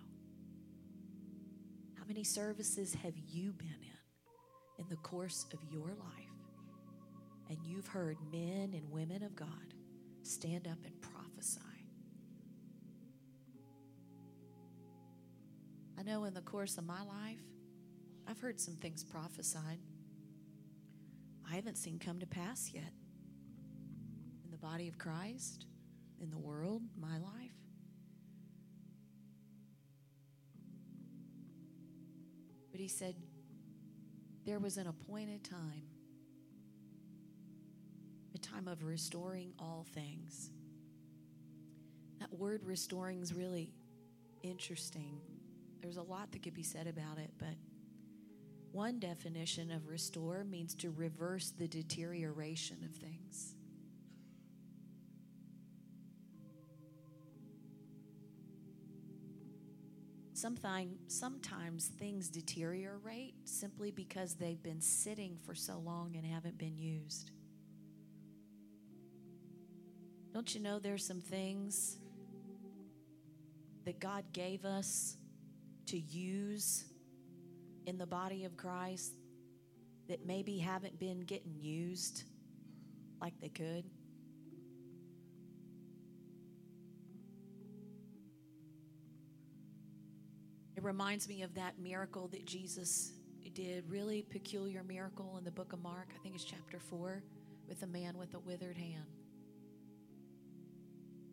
How 1.99 2.05
many 2.07 2.23
services 2.23 2.95
have 2.95 3.15
you 3.19 3.51
been 3.51 3.67
in 3.67 4.85
in 4.85 4.89
the 4.89 4.97
course 4.99 5.45
of 5.53 5.59
your 5.73 5.89
life? 5.89 6.28
And 7.49 7.59
you've 7.65 7.87
heard 7.87 8.19
men 8.31 8.75
and 8.75 8.91
women 8.91 9.23
of 9.23 9.35
God 9.35 9.75
stand 10.23 10.67
up 10.67 10.79
and 10.85 11.01
prophesy. 11.01 11.61
I 15.99 16.03
know 16.03 16.25
in 16.25 16.35
the 16.35 16.43
course 16.43 16.79
of 16.79 16.85
my 16.85 17.03
life, 17.03 17.41
I've 18.27 18.39
heard 18.39 18.61
some 18.61 18.75
things 18.77 19.03
prophesied 19.03 19.79
I 21.51 21.55
haven't 21.55 21.77
seen 21.77 21.99
come 21.99 22.21
to 22.21 22.27
pass 22.27 22.71
yet 22.75 22.93
in 24.45 24.51
the 24.51 24.59
body 24.59 24.89
of 24.89 24.99
Christ, 24.99 25.65
in 26.21 26.31
the 26.31 26.39
world, 26.39 26.83
my 27.01 27.17
life. 27.19 27.53
But 32.71 32.81
he 32.81 32.89
said, 32.89 33.15
there 34.45 34.59
was 34.59 34.77
an 34.77 34.89
appointed 34.89 35.43
time, 35.43 35.85
time 38.59 38.69
of 38.69 38.83
restoring 38.83 39.53
all 39.59 39.87
things. 39.95 40.51
That 42.21 42.33
word 42.33 42.63
restoring 42.65 43.21
is 43.23 43.33
really 43.33 43.71
interesting. 44.43 45.21
There's 45.81 45.97
a 45.97 46.03
lot 46.03 46.33
that 46.33 46.43
could 46.43 46.55
be 46.55 46.63
said 46.63 46.87
about 46.87 47.19
it, 47.19 47.31
but 47.39 47.55
one 48.73 48.99
definition 48.99 49.71
of 49.71 49.87
restore 49.89 50.45
means 50.45 50.75
to 50.77 50.91
reverse 50.91 51.53
the 51.57 51.69
deterioration 51.69 52.79
of 52.85 52.95
things. 52.97 53.55
Sometimes, 60.33 60.97
sometimes 61.09 61.89
things 61.99 62.29
deteriorate 62.29 63.35
simply 63.45 63.91
because 63.91 64.35
they've 64.35 64.63
been 64.63 64.81
sitting 64.81 65.37
for 65.45 65.55
so 65.55 65.79
long 65.79 66.15
and 66.15 66.25
haven't 66.25 66.59
been 66.59 66.79
used. 66.79 67.33
Don't 70.39 70.55
you 70.55 70.61
know 70.61 70.79
there's 70.79 71.05
some 71.05 71.21
things 71.21 71.99
that 73.85 73.99
God 73.99 74.23
gave 74.33 74.65
us 74.65 75.17
to 75.87 75.99
use 75.99 76.85
in 77.87 77.99
the 77.99 78.07
body 78.07 78.45
of 78.45 78.57
Christ 78.57 79.15
that 80.09 80.25
maybe 80.25 80.57
haven't 80.59 80.97
been 81.01 81.23
getting 81.23 81.57
used 81.59 82.23
like 83.21 83.33
they 83.41 83.49
could? 83.49 83.83
It 90.77 90.85
reminds 90.85 91.29
me 91.29 91.43
of 91.43 91.53
that 91.57 91.81
miracle 91.81 92.29
that 92.29 92.47
Jesus 92.47 93.11
did, 93.55 93.91
really 93.91 94.23
peculiar 94.23 94.85
miracle 94.85 95.35
in 95.37 95.43
the 95.43 95.51
book 95.51 95.73
of 95.73 95.83
Mark, 95.83 96.11
I 96.15 96.23
think 96.23 96.37
it's 96.37 96.45
chapter 96.45 96.79
4, 96.79 97.25
with 97.67 97.83
a 97.83 97.89
man 97.89 98.17
with 98.17 98.35
a 98.35 98.39
withered 98.39 98.79
hand. 98.79 99.03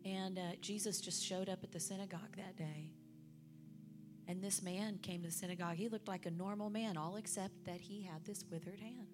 And 0.06 0.38
uh, 0.38 0.42
Jesus 0.60 1.00
just 1.00 1.24
showed 1.24 1.48
up 1.48 1.64
at 1.64 1.72
the 1.72 1.80
synagogue 1.80 2.36
that 2.36 2.56
day. 2.56 2.92
And 4.28 4.40
this 4.40 4.62
man 4.62 4.98
came 5.02 5.22
to 5.22 5.26
the 5.26 5.34
synagogue. 5.34 5.74
He 5.74 5.88
looked 5.88 6.06
like 6.06 6.26
a 6.26 6.30
normal 6.30 6.70
man, 6.70 6.96
all 6.96 7.16
except 7.16 7.64
that 7.64 7.80
he 7.80 8.02
had 8.02 8.24
this 8.24 8.44
withered 8.48 8.78
hand. 8.78 9.08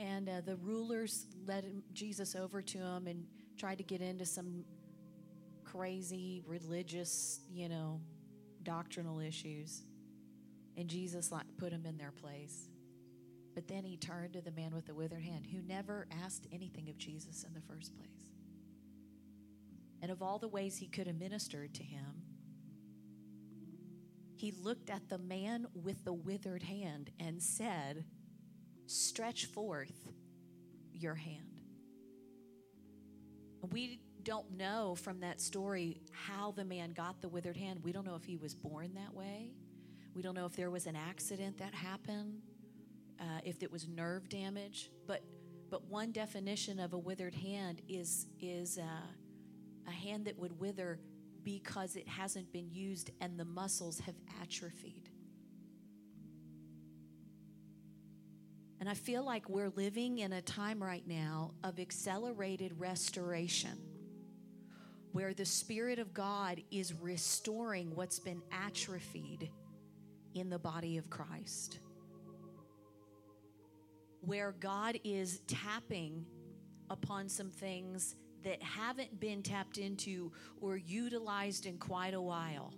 And 0.00 0.28
uh, 0.28 0.40
the 0.44 0.56
rulers 0.56 1.26
led 1.46 1.64
Jesus 1.92 2.34
over 2.34 2.60
to 2.60 2.78
him 2.78 3.06
and 3.06 3.24
tried 3.56 3.78
to 3.78 3.84
get 3.84 4.00
into 4.00 4.26
some 4.26 4.64
crazy 5.64 6.42
religious, 6.44 7.40
you 7.52 7.68
know, 7.68 8.00
doctrinal 8.64 9.20
issues. 9.20 9.82
And 10.76 10.88
Jesus 10.88 11.30
like 11.30 11.44
put 11.56 11.72
him 11.72 11.86
in 11.86 11.96
their 11.98 12.10
place. 12.10 12.68
But 13.54 13.68
then 13.68 13.84
he 13.84 13.96
turned 13.96 14.32
to 14.32 14.40
the 14.40 14.50
man 14.50 14.74
with 14.74 14.86
the 14.86 14.94
withered 14.94 15.22
hand 15.22 15.46
who 15.46 15.62
never 15.62 16.08
asked 16.24 16.48
anything 16.50 16.88
of 16.88 16.98
Jesus 16.98 17.44
in 17.44 17.54
the 17.54 17.60
first 17.60 17.96
place. 17.96 18.31
And 20.02 20.10
of 20.10 20.20
all 20.20 20.38
the 20.38 20.48
ways 20.48 20.76
he 20.76 20.88
could 20.88 21.06
have 21.06 21.18
ministered 21.18 21.72
to 21.74 21.82
him, 21.82 22.22
he 24.34 24.50
looked 24.50 24.90
at 24.90 25.08
the 25.08 25.18
man 25.18 25.68
with 25.72 26.04
the 26.04 26.12
withered 26.12 26.64
hand 26.64 27.10
and 27.20 27.40
said, 27.40 28.04
Stretch 28.86 29.46
forth 29.46 30.10
your 30.92 31.14
hand. 31.14 31.60
We 33.70 34.00
don't 34.24 34.50
know 34.56 34.96
from 34.96 35.20
that 35.20 35.40
story 35.40 36.02
how 36.12 36.52
the 36.52 36.64
man 36.64 36.92
got 36.92 37.20
the 37.20 37.28
withered 37.28 37.56
hand. 37.56 37.80
We 37.82 37.92
don't 37.92 38.04
know 38.04 38.16
if 38.16 38.24
he 38.24 38.36
was 38.36 38.54
born 38.54 38.94
that 38.94 39.14
way. 39.14 39.52
We 40.14 40.22
don't 40.22 40.34
know 40.34 40.46
if 40.46 40.56
there 40.56 40.70
was 40.70 40.86
an 40.86 40.96
accident 40.96 41.58
that 41.58 41.74
happened, 41.74 42.42
uh, 43.20 43.40
if 43.44 43.62
it 43.62 43.70
was 43.70 43.88
nerve 43.88 44.28
damage. 44.28 44.90
But 45.06 45.22
but 45.70 45.86
one 45.86 46.12
definition 46.12 46.78
of 46.78 46.92
a 46.92 46.98
withered 46.98 47.34
hand 47.34 47.80
is 47.88 48.26
is 48.40 48.78
uh, 48.78 49.06
a 49.86 49.90
hand 49.90 50.26
that 50.26 50.38
would 50.38 50.58
wither 50.58 51.00
because 51.44 51.96
it 51.96 52.06
hasn't 52.06 52.52
been 52.52 52.70
used 52.70 53.10
and 53.20 53.38
the 53.38 53.44
muscles 53.44 53.98
have 54.00 54.14
atrophied. 54.40 55.08
And 58.80 58.88
I 58.88 58.94
feel 58.94 59.24
like 59.24 59.48
we're 59.48 59.70
living 59.76 60.18
in 60.18 60.32
a 60.32 60.42
time 60.42 60.82
right 60.82 61.06
now 61.06 61.52
of 61.62 61.78
accelerated 61.78 62.72
restoration 62.78 63.78
where 65.12 65.34
the 65.34 65.44
Spirit 65.44 65.98
of 65.98 66.12
God 66.12 66.60
is 66.70 66.92
restoring 66.94 67.94
what's 67.94 68.18
been 68.18 68.42
atrophied 68.50 69.50
in 70.34 70.50
the 70.50 70.58
body 70.58 70.96
of 70.96 71.08
Christ. 71.10 71.78
Where 74.20 74.52
God 74.58 74.98
is 75.04 75.40
tapping 75.46 76.26
upon 76.90 77.28
some 77.28 77.50
things 77.50 78.16
that 78.44 78.62
haven't 78.62 79.18
been 79.20 79.42
tapped 79.42 79.78
into 79.78 80.32
or 80.60 80.76
utilized 80.76 81.66
in 81.66 81.78
quite 81.78 82.14
a 82.14 82.20
while. 82.20 82.72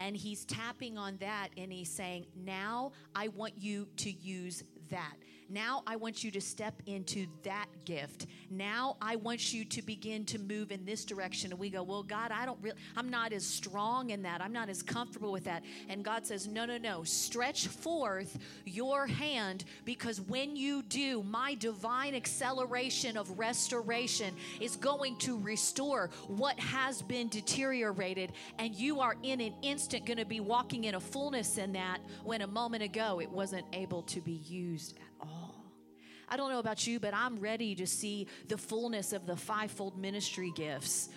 And 0.00 0.16
he's 0.16 0.44
tapping 0.44 0.98
on 0.98 1.16
that 1.18 1.48
and 1.56 1.72
he's 1.72 1.90
saying, 1.90 2.26
Now 2.36 2.92
I 3.14 3.28
want 3.28 3.54
you 3.58 3.88
to 3.98 4.10
use 4.10 4.62
that. 4.90 5.16
Now 5.48 5.82
I 5.86 5.96
want 5.96 6.24
you 6.24 6.30
to 6.32 6.40
step 6.40 6.74
into 6.86 7.26
that 7.44 7.66
gift. 7.84 8.26
Now 8.50 8.96
I 9.00 9.16
want 9.16 9.52
you 9.52 9.64
to 9.64 9.82
begin 9.82 10.24
to 10.26 10.38
move 10.38 10.72
in 10.72 10.84
this 10.84 11.04
direction. 11.04 11.52
And 11.52 11.60
we 11.60 11.70
go, 11.70 11.82
Well, 11.82 12.02
God, 12.02 12.32
I 12.32 12.44
don't 12.44 12.58
really, 12.60 12.76
I'm 12.96 13.08
not 13.10 13.32
as 13.32 13.44
strong 13.44 14.10
in 14.10 14.22
that. 14.22 14.40
I'm 14.40 14.52
not 14.52 14.68
as 14.68 14.82
comfortable 14.82 15.30
with 15.30 15.44
that. 15.44 15.62
And 15.88 16.04
God 16.04 16.26
says, 16.26 16.48
No, 16.48 16.64
no, 16.64 16.78
no. 16.78 17.04
Stretch 17.04 17.68
forth 17.68 18.38
your 18.64 19.06
hand 19.06 19.64
because 19.84 20.20
when 20.20 20.56
you 20.56 20.82
do, 20.82 21.22
my 21.22 21.54
divine 21.54 22.14
acceleration 22.14 23.16
of 23.16 23.38
restoration 23.38 24.34
is 24.60 24.76
going 24.76 25.16
to 25.18 25.38
restore 25.38 26.10
what 26.26 26.58
has 26.58 27.02
been 27.02 27.28
deteriorated. 27.28 28.32
And 28.58 28.74
you 28.74 29.00
are 29.00 29.16
in 29.22 29.40
an 29.40 29.54
instant 29.62 30.06
going 30.06 30.18
to 30.18 30.24
be 30.24 30.40
walking 30.40 30.84
in 30.84 30.96
a 30.96 31.00
fullness 31.00 31.58
in 31.58 31.72
that 31.74 32.00
when 32.24 32.42
a 32.42 32.46
moment 32.46 32.82
ago 32.82 33.20
it 33.20 33.30
wasn't 33.30 33.66
able 33.72 34.02
to 34.02 34.20
be 34.20 34.40
used 34.48 34.94
at 34.96 35.15
all. 35.20 35.64
I 36.28 36.36
don't 36.36 36.50
know 36.50 36.58
about 36.58 36.86
you, 36.86 36.98
but 36.98 37.14
I'm 37.14 37.38
ready 37.38 37.74
to 37.76 37.86
see 37.86 38.26
the 38.48 38.58
fullness 38.58 39.12
of 39.12 39.26
the 39.26 39.36
fivefold 39.36 39.96
ministry 39.96 40.52
gifts 40.54 41.08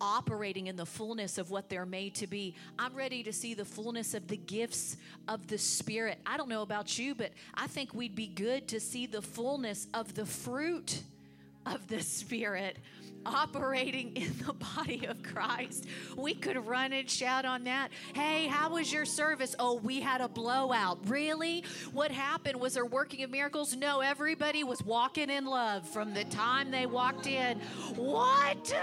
operating 0.00 0.66
in 0.66 0.76
the 0.76 0.84
fullness 0.84 1.38
of 1.38 1.50
what 1.50 1.70
they're 1.70 1.86
made 1.86 2.14
to 2.16 2.26
be. 2.26 2.54
I'm 2.78 2.94
ready 2.94 3.22
to 3.22 3.32
see 3.32 3.54
the 3.54 3.64
fullness 3.64 4.12
of 4.12 4.28
the 4.28 4.36
gifts 4.36 4.96
of 5.28 5.46
the 5.46 5.56
Spirit. 5.56 6.18
I 6.26 6.36
don't 6.36 6.48
know 6.48 6.62
about 6.62 6.98
you, 6.98 7.14
but 7.14 7.32
I 7.54 7.66
think 7.66 7.94
we'd 7.94 8.14
be 8.14 8.26
good 8.26 8.68
to 8.68 8.80
see 8.80 9.06
the 9.06 9.22
fullness 9.22 9.86
of 9.94 10.14
the 10.14 10.26
fruit 10.26 11.02
of 11.66 11.86
the 11.88 12.00
Spirit 12.00 12.78
operating 13.24 14.16
in 14.16 14.32
the 14.46 14.52
body 14.52 15.06
of 15.06 15.22
Christ. 15.22 15.86
We 16.16 16.34
could 16.34 16.56
run 16.66 16.92
and 16.92 17.08
shout 17.08 17.44
on 17.44 17.64
that. 17.64 17.90
Hey, 18.14 18.46
how 18.46 18.70
was 18.70 18.92
your 18.92 19.04
service? 19.04 19.54
Oh, 19.58 19.76
we 19.76 20.00
had 20.00 20.20
a 20.20 20.28
blowout. 20.28 20.98
Really? 21.08 21.64
What 21.92 22.10
happened? 22.10 22.60
Was 22.60 22.74
there 22.74 22.86
working 22.86 23.22
of 23.22 23.30
miracles? 23.30 23.76
No, 23.76 24.00
everybody 24.00 24.64
was 24.64 24.82
walking 24.82 25.30
in 25.30 25.44
love 25.44 25.88
from 25.88 26.14
the 26.14 26.24
time 26.24 26.70
they 26.70 26.86
walked 26.86 27.26
in. 27.26 27.60
What? 27.96 28.74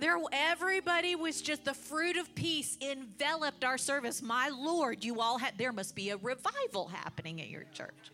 There, 0.00 0.16
everybody 0.32 1.16
was 1.16 1.42
just 1.42 1.64
the 1.64 1.74
fruit 1.74 2.16
of 2.16 2.32
peace 2.36 2.78
enveloped 2.80 3.64
our 3.64 3.76
service. 3.76 4.22
My 4.22 4.48
Lord, 4.48 5.02
you 5.02 5.20
all 5.20 5.38
had, 5.38 5.58
there 5.58 5.72
must 5.72 5.96
be 5.96 6.10
a 6.10 6.16
revival 6.16 6.86
happening 6.86 7.40
at 7.40 7.48
your 7.48 7.64
church. 7.74 8.12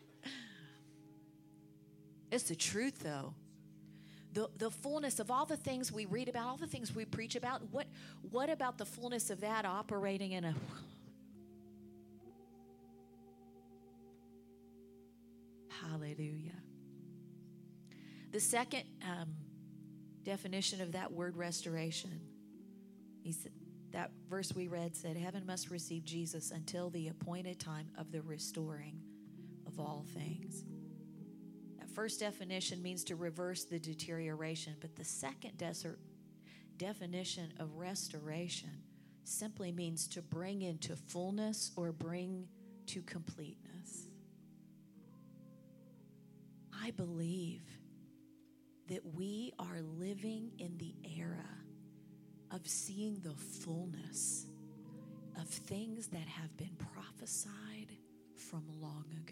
It's 2.34 2.42
the 2.42 2.56
truth, 2.56 2.98
though. 3.04 3.32
The, 4.32 4.48
the 4.58 4.68
fullness 4.68 5.20
of 5.20 5.30
all 5.30 5.46
the 5.46 5.56
things 5.56 5.92
we 5.92 6.04
read 6.04 6.28
about, 6.28 6.48
all 6.48 6.56
the 6.56 6.66
things 6.66 6.92
we 6.92 7.04
preach 7.04 7.36
about, 7.36 7.62
what, 7.70 7.86
what 8.28 8.50
about 8.50 8.76
the 8.76 8.84
fullness 8.84 9.30
of 9.30 9.40
that 9.42 9.64
operating 9.64 10.32
in 10.32 10.42
a. 10.42 10.54
Hallelujah. 15.68 16.50
The 18.32 18.40
second 18.40 18.82
um, 19.04 19.28
definition 20.24 20.80
of 20.80 20.90
that 20.90 21.12
word 21.12 21.36
restoration. 21.36 22.20
He 23.22 23.30
said 23.30 23.52
that 23.92 24.10
verse 24.28 24.52
we 24.52 24.66
read 24.66 24.96
said, 24.96 25.16
Heaven 25.16 25.46
must 25.46 25.70
receive 25.70 26.04
Jesus 26.04 26.50
until 26.50 26.90
the 26.90 27.06
appointed 27.06 27.60
time 27.60 27.86
of 27.96 28.10
the 28.10 28.22
restoring 28.22 28.98
of 29.68 29.78
all 29.78 30.04
things. 30.14 30.64
First 31.94 32.18
definition 32.18 32.82
means 32.82 33.04
to 33.04 33.14
reverse 33.16 33.64
the 33.64 33.78
deterioration, 33.78 34.74
but 34.80 34.96
the 34.96 35.04
second 35.04 35.56
desert 35.56 36.00
definition 36.76 37.52
of 37.60 37.76
restoration 37.76 38.82
simply 39.22 39.70
means 39.70 40.08
to 40.08 40.20
bring 40.20 40.62
into 40.62 40.96
fullness 40.96 41.70
or 41.76 41.92
bring 41.92 42.48
to 42.86 43.00
completeness. 43.02 44.08
I 46.82 46.90
believe 46.90 47.62
that 48.88 49.00
we 49.14 49.54
are 49.58 49.80
living 49.96 50.50
in 50.58 50.76
the 50.76 50.94
era 51.16 51.48
of 52.50 52.66
seeing 52.66 53.20
the 53.22 53.34
fullness 53.34 54.46
of 55.40 55.48
things 55.48 56.08
that 56.08 56.26
have 56.26 56.54
been 56.56 56.76
prophesied 56.92 57.92
from 58.36 58.64
long 58.80 59.06
ago. 59.16 59.23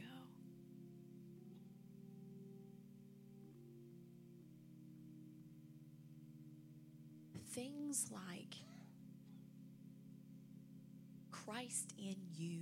Things 7.53 8.11
like 8.11 8.55
Christ 11.31 11.93
in 11.99 12.17
you 12.35 12.61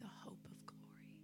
the 0.00 0.06
hope 0.24 0.44
of 0.44 0.66
glory. 0.66 1.16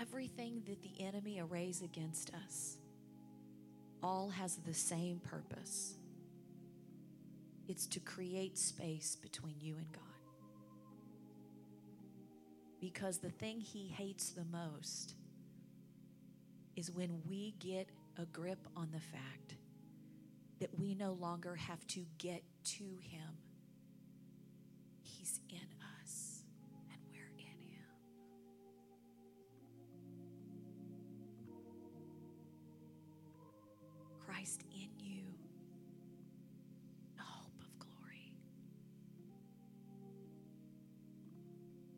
everything 0.00 0.62
that 0.66 0.82
the 0.82 1.04
enemy 1.04 1.40
arrays 1.40 1.82
against 1.82 2.30
us 2.46 2.76
all 4.02 4.28
has 4.28 4.56
the 4.56 4.74
same 4.74 5.20
purpose 5.20 5.94
it's 7.68 7.86
to 7.86 8.00
create 8.00 8.56
space 8.56 9.16
between 9.16 9.56
you 9.60 9.74
and 9.76 9.90
God. 9.92 10.02
Because 12.80 13.18
the 13.18 13.30
thing 13.30 13.60
he 13.60 13.88
hates 13.88 14.30
the 14.30 14.44
most 14.44 15.14
is 16.76 16.92
when 16.92 17.22
we 17.28 17.54
get 17.58 17.88
a 18.18 18.26
grip 18.26 18.68
on 18.76 18.88
the 18.92 19.00
fact 19.00 19.56
that 20.60 20.78
we 20.78 20.94
no 20.94 21.12
longer 21.12 21.54
have 21.56 21.86
to 21.88 22.04
get 22.18 22.42
to 22.64 22.84
him 23.02 23.38
He's 25.02 25.40
in 25.50 25.58
us 26.02 26.42
and 26.90 27.00
we're 27.10 27.30
in 27.38 27.44
him. 27.44 27.86
Christ 34.24 34.62
in 34.72 34.88
you, 34.98 35.22
the 37.16 37.22
hope 37.22 37.60
of 37.60 37.78
glory. 37.78 38.32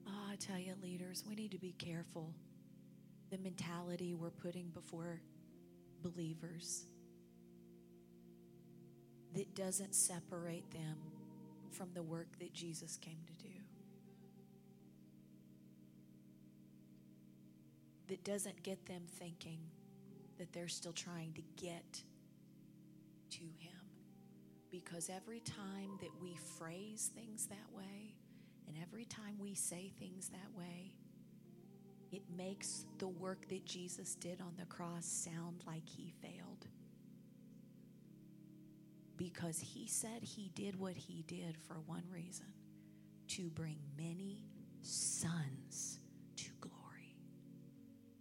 Oh, 0.06 0.32
I 0.32 0.36
tell 0.36 0.58
you, 0.58 0.74
leaders, 0.82 1.24
we 1.28 1.34
need 1.34 1.50
to 1.52 1.58
be 1.58 1.72
careful. 1.72 2.34
The 3.30 3.38
mentality 3.38 4.14
we're 4.14 4.30
putting 4.30 4.68
before 4.70 5.20
believers 6.02 6.84
that 9.38 9.54
doesn't 9.54 9.94
separate 9.94 10.68
them 10.72 10.96
from 11.70 11.88
the 11.94 12.02
work 12.02 12.26
that 12.40 12.52
Jesus 12.52 12.96
came 12.96 13.20
to 13.24 13.44
do. 13.44 13.54
That 18.08 18.24
doesn't 18.24 18.64
get 18.64 18.84
them 18.86 19.02
thinking 19.06 19.60
that 20.38 20.52
they're 20.52 20.66
still 20.66 20.92
trying 20.92 21.34
to 21.34 21.42
get 21.64 22.02
to 23.30 23.44
Him. 23.60 23.78
Because 24.72 25.08
every 25.08 25.38
time 25.38 25.90
that 26.00 26.10
we 26.20 26.36
phrase 26.58 27.12
things 27.14 27.46
that 27.46 27.72
way, 27.72 28.16
and 28.66 28.76
every 28.82 29.04
time 29.04 29.36
we 29.38 29.54
say 29.54 29.92
things 30.00 30.30
that 30.30 30.58
way, 30.58 30.90
it 32.10 32.22
makes 32.36 32.86
the 32.98 33.06
work 33.06 33.48
that 33.50 33.64
Jesus 33.64 34.16
did 34.16 34.40
on 34.40 34.54
the 34.58 34.66
cross 34.66 35.06
sound 35.06 35.62
like 35.64 35.88
He 35.88 36.12
failed. 36.20 36.66
Because 39.18 39.58
He 39.58 39.86
said 39.86 40.22
He 40.22 40.50
did 40.54 40.78
what 40.78 40.96
He 40.96 41.22
did 41.26 41.58
for 41.58 41.74
one 41.86 42.04
reason 42.10 42.46
to 43.28 43.50
bring 43.50 43.76
many 43.98 44.44
sons 44.80 45.98
to 46.36 46.50
glory, 46.60 47.16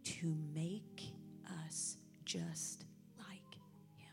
to 0.04 0.36
make 0.54 1.14
us 1.66 1.98
just 2.26 2.84
like 3.18 3.56
him. 3.96 4.10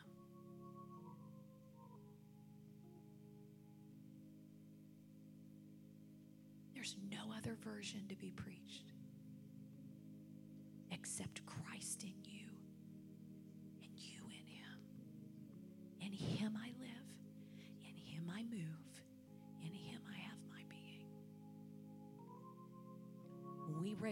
There's 6.75 6.97
no 7.11 7.33
other 7.37 7.57
version 7.65 8.07
to 8.09 8.15
be 8.15 8.31
preached 8.31 8.54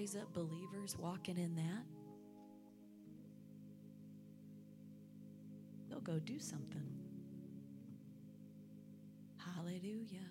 raise 0.02 0.16
up 0.16 0.32
believers 0.32 0.96
walking 0.98 1.36
in 1.36 1.54
that, 1.54 1.84
they'll 5.88 6.00
go 6.00 6.18
do 6.18 6.40
something. 6.40 6.82
Hallelujah. 9.36 10.26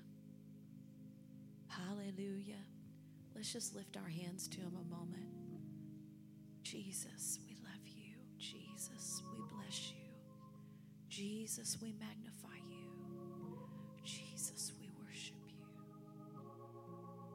Hallelujah. 1.70 2.66
Let's 3.34 3.54
just 3.54 3.74
lift 3.74 3.96
our 3.96 4.10
hands 4.10 4.50
to 4.50 4.58
Him 4.58 4.74
a 4.76 4.94
moment. 4.94 5.30
Jesus, 6.64 7.40
we 7.48 7.56
love 7.64 7.88
you. 7.88 8.16
Jesus, 8.38 9.24
we 9.32 9.40
bless 9.56 9.92
you. 9.92 10.12
Jesus, 11.08 11.78
we 11.82 11.94
magnify 11.94 12.60
you. 12.70 12.90
Jesus, 14.04 14.74
we 14.82 14.90
worship 15.02 15.36
you. 15.48 15.64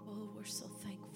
Oh, 0.06 0.28
we're 0.36 0.44
so 0.44 0.66
thankful. 0.82 1.15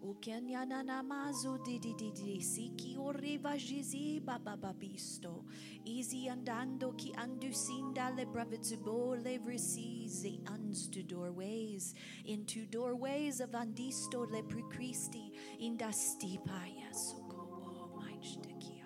Ukenya 0.00 0.66
na 0.66 0.82
namazu 0.82 1.58
di 1.64 1.78
di 1.78 1.92
di 1.94 2.12
di 2.12 2.38
siki 2.40 2.96
oreva 2.96 3.56
jizi 3.58 4.20
bababisto. 4.20 5.44
Easy 5.84 6.28
andando 6.28 6.96
ki 6.96 7.12
andusinda 7.14 8.14
le 8.14 8.24
bravizubo 8.24 9.20
le 9.22 9.38
vrisizi 9.38 10.38
unsto 10.46 11.02
doorways. 11.02 11.94
Into 12.26 12.64
doorways 12.66 13.40
of 13.40 13.50
andisto 13.50 14.24
le 14.30 14.42
precristi 14.42 15.32
indastipaya 15.60 16.94
soko 16.94 17.36
oh 17.36 18.00
my 18.00 18.14
shteki 18.22 18.78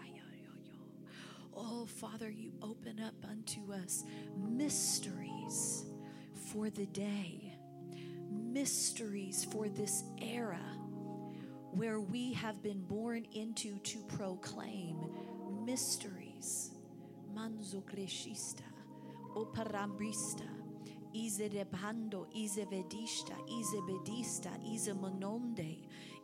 Oh 1.55 1.87
Father, 1.87 2.31
you 2.31 2.53
open 2.63 2.99
up 2.99 3.15
unto 3.31 3.73
us 3.73 4.05
mysteries 4.37 5.85
for 6.51 6.71
the 6.71 6.87
day, 6.87 7.55
mysteries 8.31 9.45
for 9.45 9.69
this 9.69 10.05
era 10.21 10.61
where 11.73 12.01
we 12.01 12.35
have 12.35 12.63
been 12.63 12.83
born 12.83 13.27
into 13.33 13.79
to 13.79 13.99
proclaim 14.17 14.97
mysteries. 15.65 16.71
Manzo 17.35 17.83
greshista, 17.83 18.63
oparambrista, 19.35 20.49
izerebando, 21.15 22.27
izevedista, 22.37 23.35
izebedista, 23.49 24.51
izemononde, 24.71 25.79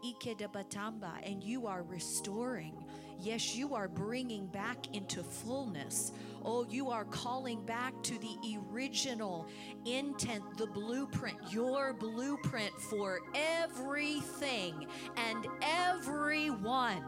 ikedebatamba, 0.05 1.13
and 1.25 1.43
you 1.43 1.67
are 1.67 1.83
restoring. 1.83 2.75
Yes, 3.21 3.57
you 3.57 3.75
are 3.75 3.89
bringing 3.89 4.47
back 4.47 4.95
into 4.95 5.25
fullness. 5.25 6.13
Oh, 6.45 6.65
you 6.71 6.89
are 6.89 7.05
calling 7.05 7.61
back 7.67 8.01
to 8.05 8.19
the 8.19 8.59
original 8.71 9.49
intent, 9.85 10.57
the 10.57 10.69
blueprint, 10.69 11.37
your 11.51 11.93
blueprint 11.95 12.73
for 12.81 13.19
everything 13.35 14.87
and 15.17 15.49
everyone, 15.63 17.05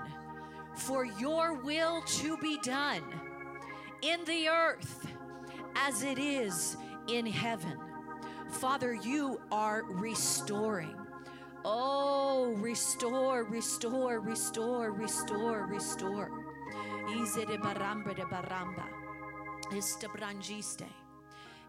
for 0.75 1.05
your 1.05 1.55
will 1.63 2.03
to 2.03 2.37
be 2.39 2.59
done 2.59 3.05
in 4.03 4.25
the 4.25 4.49
earth 4.49 5.07
as 5.77 6.03
it 6.03 6.19
is 6.19 6.77
in 7.07 7.25
heaven. 7.25 7.79
Father, 8.51 8.95
you 8.95 9.41
are 9.53 9.85
restoring. 9.85 11.00
Oh, 11.65 12.55
restore, 12.59 13.45
restore, 13.45 14.21
restore, 14.21 14.93
restore, 14.93 15.67
restore. 15.67 16.31
Ize 17.11 17.45
de 17.45 17.59
baramba 17.59 18.15
de 18.15 18.25
baramba. 18.25 18.87
Estabrangiste. 19.71 20.87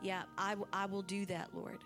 Yeah, 0.02 0.24
I 0.38 0.86
will 0.86 1.02
do 1.02 1.26
that, 1.28 1.50
Lord. 1.54 1.80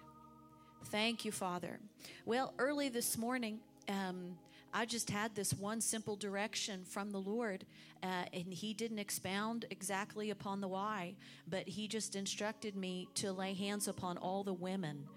Thank 0.85 1.25
you, 1.25 1.31
Father. 1.31 1.79
Well, 2.25 2.53
early 2.59 2.89
this 2.89 3.17
morning, 3.17 3.59
um, 3.89 4.37
I 4.71 4.85
just 4.85 5.09
had 5.09 5.33
this 5.33 5.53
one 5.53 5.81
simple 5.81 6.15
direction 6.15 6.83
from 6.85 7.09
the 7.09 7.17
Lord, 7.17 7.65
uh, 8.03 8.25
and 8.33 8.53
He 8.53 8.73
didn't 8.73 8.99
expound 8.99 9.65
exactly 9.71 10.29
upon 10.29 10.61
the 10.61 10.67
why, 10.67 11.15
but 11.47 11.67
He 11.67 11.87
just 11.87 12.15
instructed 12.15 12.75
me 12.75 13.07
to 13.15 13.31
lay 13.31 13.53
hands 13.53 13.87
upon 13.87 14.17
all 14.17 14.43
the 14.43 14.53
women 14.53 15.07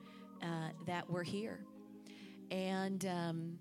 uh, 0.42 0.70
that 0.86 1.10
were 1.10 1.22
here. 1.22 1.60
And 2.50 3.04
um, 3.06 3.58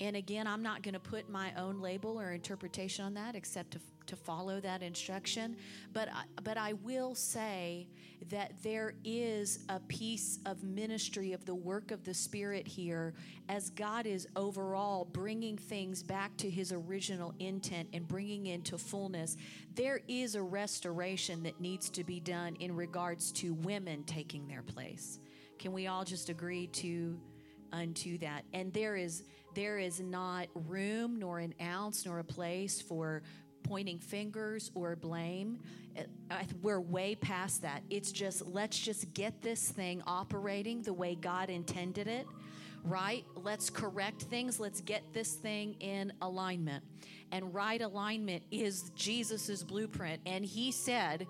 and 0.00 0.16
again, 0.16 0.46
I'm 0.46 0.62
not 0.62 0.82
going 0.82 0.94
to 0.94 1.00
put 1.00 1.28
my 1.28 1.52
own 1.58 1.80
label 1.80 2.18
or 2.18 2.32
interpretation 2.32 3.04
on 3.04 3.14
that, 3.14 3.34
except 3.34 3.72
to, 3.72 3.80
to 4.06 4.16
follow 4.16 4.58
that 4.60 4.82
instruction. 4.82 5.56
But 5.92 6.08
but 6.42 6.56
I 6.56 6.72
will 6.72 7.14
say 7.14 7.86
that 8.30 8.52
there 8.62 8.94
is 9.04 9.64
a 9.68 9.78
piece 9.80 10.38
of 10.46 10.62
ministry 10.62 11.32
of 11.34 11.44
the 11.44 11.54
work 11.54 11.90
of 11.90 12.02
the 12.04 12.14
Spirit 12.14 12.66
here, 12.66 13.12
as 13.50 13.68
God 13.70 14.06
is 14.06 14.26
overall 14.36 15.04
bringing 15.04 15.58
things 15.58 16.02
back 16.02 16.34
to 16.38 16.48
His 16.48 16.72
original 16.72 17.34
intent 17.38 17.90
and 17.92 18.08
bringing 18.08 18.46
into 18.46 18.78
fullness. 18.78 19.36
There 19.74 20.00
is 20.08 20.34
a 20.34 20.42
restoration 20.42 21.42
that 21.42 21.60
needs 21.60 21.90
to 21.90 22.04
be 22.04 22.20
done 22.20 22.56
in 22.56 22.74
regards 22.74 23.32
to 23.32 23.52
women 23.52 24.04
taking 24.04 24.48
their 24.48 24.62
place. 24.62 25.18
Can 25.58 25.72
we 25.72 25.88
all 25.88 26.04
just 26.04 26.30
agree 26.30 26.68
to? 26.68 27.20
Unto 27.72 28.18
that. 28.18 28.44
And 28.52 28.72
there 28.72 28.96
is 28.96 29.24
there 29.54 29.78
is 29.78 30.00
not 30.00 30.46
room 30.54 31.18
nor 31.18 31.40
an 31.40 31.54
ounce 31.60 32.06
nor 32.06 32.20
a 32.20 32.24
place 32.24 32.80
for 32.80 33.22
pointing 33.62 33.98
fingers 33.98 34.70
or 34.74 34.96
blame. 34.96 35.58
Uh, 36.30 36.36
We're 36.62 36.80
way 36.80 37.14
past 37.14 37.62
that. 37.62 37.82
It's 37.90 38.12
just 38.12 38.46
let's 38.46 38.78
just 38.78 39.12
get 39.12 39.42
this 39.42 39.68
thing 39.68 40.02
operating 40.06 40.82
the 40.82 40.92
way 40.92 41.14
God 41.14 41.50
intended 41.50 42.06
it. 42.06 42.26
Right? 42.82 43.24
Let's 43.34 43.68
correct 43.68 44.22
things. 44.22 44.58
Let's 44.58 44.80
get 44.80 45.02
this 45.12 45.34
thing 45.34 45.74
in 45.80 46.12
alignment. 46.22 46.82
And 47.30 47.52
right 47.54 47.80
alignment 47.80 48.42
is 48.50 48.90
Jesus's 48.94 49.62
blueprint. 49.62 50.22
And 50.24 50.44
he 50.44 50.72
said 50.72 51.26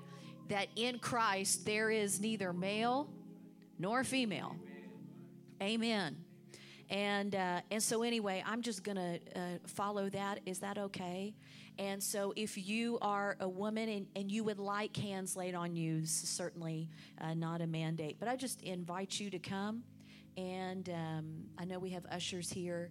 that 0.49 0.69
in 0.77 0.99
Christ 0.99 1.67
there 1.67 1.91
is 1.91 2.21
neither 2.21 2.53
male 2.53 3.09
nor 3.79 4.05
female. 4.05 4.55
Amen. 5.61 6.17
And 6.91 7.35
uh, 7.35 7.61
and 7.71 7.83
so 7.83 8.03
anyway, 8.03 8.43
I'm 8.45 8.63
just 8.63 8.83
gonna 8.83 9.19
uh, 9.35 9.41
follow 9.67 10.09
that. 10.11 10.41
Is 10.45 10.59
that 10.59 10.77
okay? 10.77 11.35
And 11.79 12.03
so 12.03 12.35
if 12.37 12.59
you 12.69 12.99
are 13.01 13.37
a 13.41 13.49
woman 13.49 13.89
and, 13.89 14.07
and 14.15 14.31
you 14.31 14.45
would 14.45 14.59
like 14.59 14.95
hands 14.97 15.35
laid 15.35 15.55
on 15.55 15.75
you, 15.75 16.05
certainly 16.05 16.91
uh, 17.21 17.33
not 17.33 17.63
a 17.63 17.67
mandate. 17.67 18.17
But 18.19 18.29
I 18.29 18.37
just 18.37 18.61
invite 18.63 19.19
you 19.19 19.31
to 19.31 19.39
come. 19.39 19.83
And 20.37 20.91
um, 20.91 21.45
I 21.59 21.65
know 21.65 21.79
we 21.79 21.91
have 21.91 22.05
ushers 22.11 22.51
here 22.51 22.91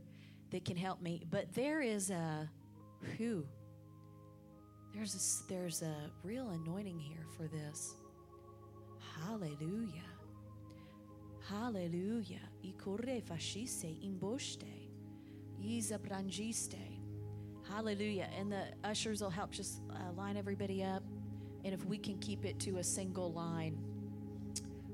that 0.49 0.65
can 0.65 0.75
help 0.75 1.03
me. 1.03 1.23
But 1.29 1.53
there 1.53 1.81
is 1.81 2.09
a 2.09 2.49
who. 3.17 3.45
There's 4.93 5.13
a, 5.13 5.53
there's 5.53 5.83
a 5.83 5.95
real 6.23 6.49
anointing 6.49 6.97
here 6.97 7.25
for 7.37 7.47
this. 7.47 7.93
Hallelujah. 9.23 10.01
Hallelujah. 11.47 12.48
Ikore 12.63 13.21
fasciste 13.21 13.87
imboste. 14.03 14.67
Isa 15.61 15.97
brangiste. 15.97 16.77
Hallelujah. 17.69 18.27
And 18.37 18.51
the 18.51 18.63
ushers 18.83 19.21
will 19.21 19.29
help 19.29 19.51
just 19.51 19.81
uh, 19.91 20.11
line 20.13 20.37
everybody 20.37 20.83
up. 20.83 21.03
And 21.63 21.73
if 21.73 21.85
we 21.85 21.97
can 21.97 22.17
keep 22.19 22.45
it 22.45 22.59
to 22.61 22.77
a 22.77 22.83
single 22.83 23.31
line. 23.31 23.77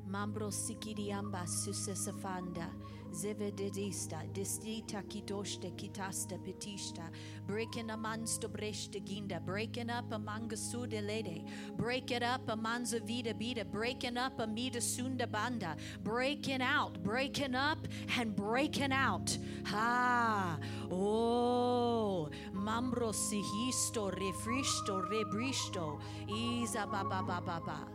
Mambro 0.09 0.51
sikiriamba 0.51 1.45
susesafanda. 1.45 2.67
Zevedidista, 3.15 4.23
distita 4.33 5.01
kitoshte 5.07 5.71
kitasta 5.77 6.37
petista, 6.37 7.09
breaking 7.47 7.89
a 7.89 7.95
mansto 7.95 8.49
breshte 8.49 9.01
ginda, 9.05 9.39
breaking 9.39 9.89
up 9.89 10.11
a 10.11 10.19
manga 10.19 10.57
sude 10.57 11.01
lede, 11.01 11.45
break 11.77 12.11
it 12.11 12.23
up 12.23 12.49
a 12.49 12.57
manza 12.57 12.99
vida 12.99 13.33
bida, 13.33 13.63
breaking 13.63 14.17
up 14.17 14.37
a 14.41 14.45
mida 14.45 14.81
sunda 14.81 15.25
banda, 15.25 15.77
breaking 16.03 16.61
out, 16.61 17.01
breaking 17.03 17.55
up 17.55 17.87
and 18.19 18.35
breaking 18.35 18.91
out. 18.91 19.37
Ha, 19.67 20.59
oh, 20.91 22.29
mambro 22.53 23.13
sihisto, 23.13 24.11
refristo, 24.11 25.01
rebristo, 25.09 26.01
isa 26.27 26.85
ba 26.85 27.05
ba 27.09 27.23
ba 27.25 27.39
ba 27.39 27.61
ba. 27.65 27.94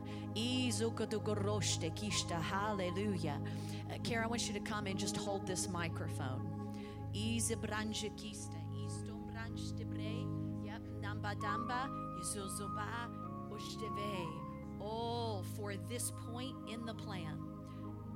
Hallelujah. 2.37 3.41
Uh, 3.91 3.99
Kara, 4.05 4.25
I 4.25 4.29
want 4.29 4.47
you 4.47 4.55
to 4.55 4.61
come 4.61 4.87
and 4.87 4.99
just 4.99 5.17
hold 5.17 5.47
this 5.47 5.69
microphone. 5.69 6.47
All 14.81 15.45
for 15.57 15.75
this 15.89 16.13
point 16.33 16.55
in 16.73 16.87
the 16.87 16.95
plan. 16.95 17.39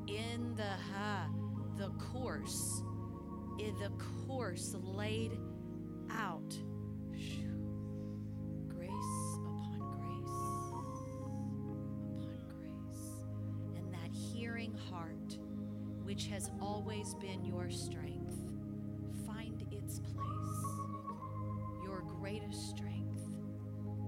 In 0.07 0.55
the 0.57 0.63
ha. 0.93 1.29
The 1.77 1.89
course. 2.13 2.83
In 3.59 3.75
the 3.79 3.91
course 4.27 4.77
laid 4.81 5.33
out. 6.11 6.57
Always 17.05 17.15
been 17.17 17.45
your 17.45 17.69
strength, 17.71 18.35
find 19.27 19.63
its 19.71 19.99
place. 19.99 20.65
Your 21.85 22.03
greatest 22.03 22.71
strength. 22.71 23.21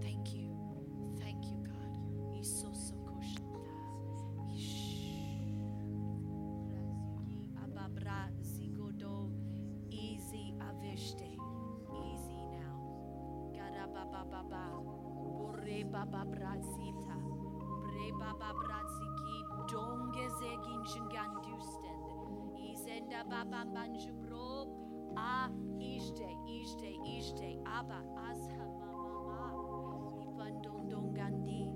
Thank 0.01 0.33
you. 0.35 0.49
Thank 1.21 1.45
you, 1.45 1.59
God. 1.67 1.99
Easy 9.91 10.55
avishte. 10.61 11.37
Easy 11.93 12.45
now. 12.51 12.77
Shingandusten. 20.87 21.26
Enda 23.07 23.23
babanjubro. 23.25 24.67
A 25.17 25.49
iste, 25.79 26.27
iste, 26.51 26.91
iste. 27.07 27.57
Aba 27.65 28.03
azha 28.29 28.67
mama. 28.81 29.55
Ipandondongandi. 30.27 31.71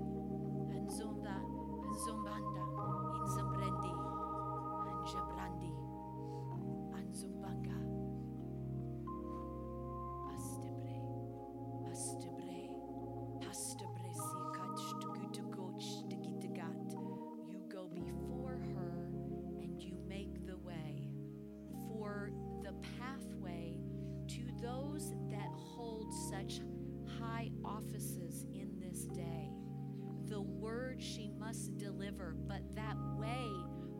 Deliver, 32.11 32.35
but 32.47 32.61
that 32.75 32.95
way 33.17 33.49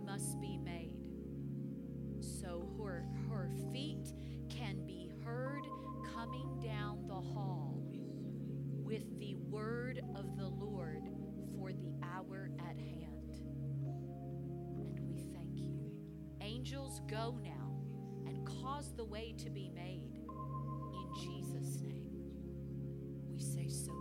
must 0.05 0.39
be 0.41 0.57
made 0.57 0.93
so 2.19 2.69
her, 2.77 3.05
her 3.29 3.49
feet 3.71 4.13
can 4.49 4.85
be 4.85 5.11
heard 5.23 5.63
coming 6.13 6.59
down 6.59 7.07
the 7.07 7.13
hall 7.13 7.81
with 8.83 9.19
the 9.19 9.35
word 9.49 10.01
of 10.15 10.37
the 10.37 10.47
Lord 10.47 11.03
for 11.57 11.71
the 11.71 11.93
hour 12.03 12.49
at 12.59 12.77
hand. 12.77 13.39
And 14.97 15.07
we 15.07 15.23
thank 15.33 15.59
you. 15.59 15.91
Angels, 16.41 17.01
go 17.07 17.39
now 17.43 17.71
and 18.27 18.45
cause 18.45 18.93
the 18.95 19.05
way 19.05 19.33
to 19.37 19.49
be 19.49 19.71
made 19.73 20.19
in 20.93 21.23
Jesus' 21.23 21.81
name. 21.81 22.11
We 23.31 23.39
say, 23.39 23.67
so 23.67 24.00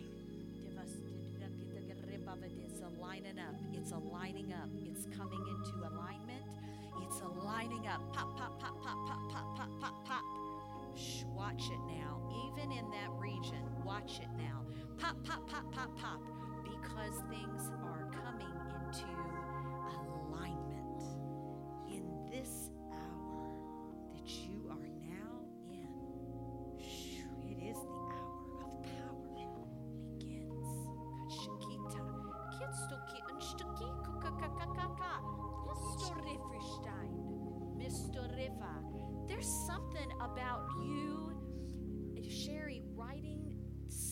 It's 3.01 3.09
aligning 3.09 3.39
up. 3.39 3.55
It's 3.73 3.91
aligning 3.91 4.53
up. 4.53 4.69
It's 4.85 5.07
coming 5.17 5.41
into 5.49 5.87
alignment. 5.89 6.45
It's 7.01 7.19
aligning 7.21 7.87
up. 7.87 8.13
Pop, 8.13 8.37
pop, 8.37 8.59
pop, 8.59 8.79
pop, 8.83 8.97
pop, 9.07 9.31
pop, 9.31 9.57
pop, 9.57 9.69
pop, 9.81 10.05
pop. 10.05 10.23
Shh, 10.95 11.23
watch 11.35 11.63
it 11.71 11.79
now. 11.87 12.21
Even 12.45 12.71
in 12.71 12.85
that 12.91 13.09
region, 13.17 13.63
watch 13.83 14.19
it 14.21 14.29
now. 14.37 14.61
Pop, 14.99 15.17
pop, 15.23 15.47
pop, 15.49 15.71
pop, 15.71 15.97
pop. 15.97 16.21
Because 16.63 17.15
things 17.31 17.71
are 17.83 18.07
coming 18.13 18.53
into 18.85 19.07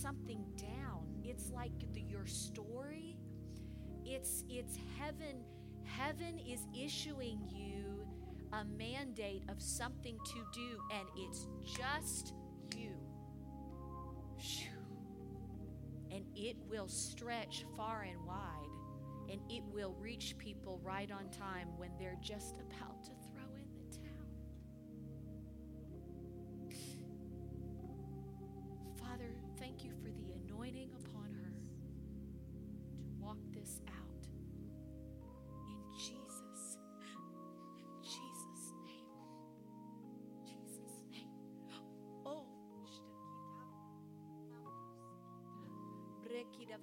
something 0.01 0.43
down. 0.57 1.05
It's 1.23 1.51
like 1.51 1.71
the, 1.93 2.01
your 2.01 2.25
story. 2.25 3.17
It's 4.05 4.43
it's 4.49 4.77
heaven. 4.97 5.43
Heaven 5.83 6.39
is 6.39 6.61
issuing 6.77 7.39
you 7.49 8.07
a 8.53 8.63
mandate 8.77 9.43
of 9.49 9.61
something 9.61 10.17
to 10.25 10.45
do, 10.53 10.79
and 10.91 11.07
it's 11.17 11.47
just 11.65 12.33
you. 12.75 12.93
And 16.11 16.25
it 16.35 16.57
will 16.67 16.87
stretch 16.87 17.65
far 17.77 18.03
and 18.03 18.25
wide, 18.25 18.69
and 19.31 19.39
it 19.49 19.63
will 19.71 19.95
reach 19.99 20.35
people 20.37 20.79
right 20.83 21.11
on 21.11 21.29
time 21.29 21.67
when 21.77 21.91
they're 21.99 22.17
just 22.21 22.55
about 22.57 23.03
to 23.03 23.11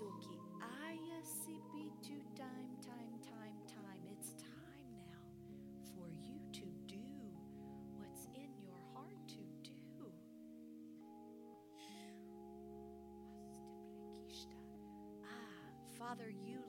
Izoki 0.00 0.40
ayasibitu 0.80 2.16
time, 2.34 2.72
time, 2.80 3.20
time, 3.20 3.58
time. 3.68 4.00
It's 4.10 4.32
time 4.32 4.88
now 5.04 5.28
for 5.92 6.08
you 6.08 6.40
to 6.52 6.64
do 6.88 7.04
what's 7.98 8.24
in 8.34 8.48
your 8.64 8.80
heart 8.94 9.20
to 9.28 9.44
do. 9.62 10.08
Ah, 15.22 15.68
Father, 15.98 16.30
you 16.30 16.64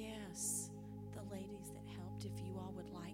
Yes, 0.00 0.70
the 1.12 1.20
ladies 1.34 1.68
that 1.74 1.94
helped, 1.94 2.24
if 2.24 2.32
you 2.42 2.54
all 2.56 2.72
would 2.74 2.88
like 2.94 3.09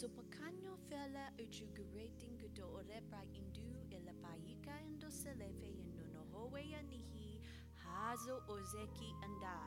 So 0.00 0.08
pakanyo 0.08 0.78
fela 0.88 1.28
ujugureting 1.36 2.38
gudo 2.40 2.64
orepa 2.78 3.20
indu 3.36 3.64
ela 3.96 4.12
paika 4.22 4.72
endo 4.86 5.10
selefe 5.10 5.68
endo 5.82 6.04
no 6.12 6.22
howe 6.32 6.62
nihi 6.88 7.40
hazo 7.84 8.42
ozeki 8.48 9.10
anda. 9.22 9.58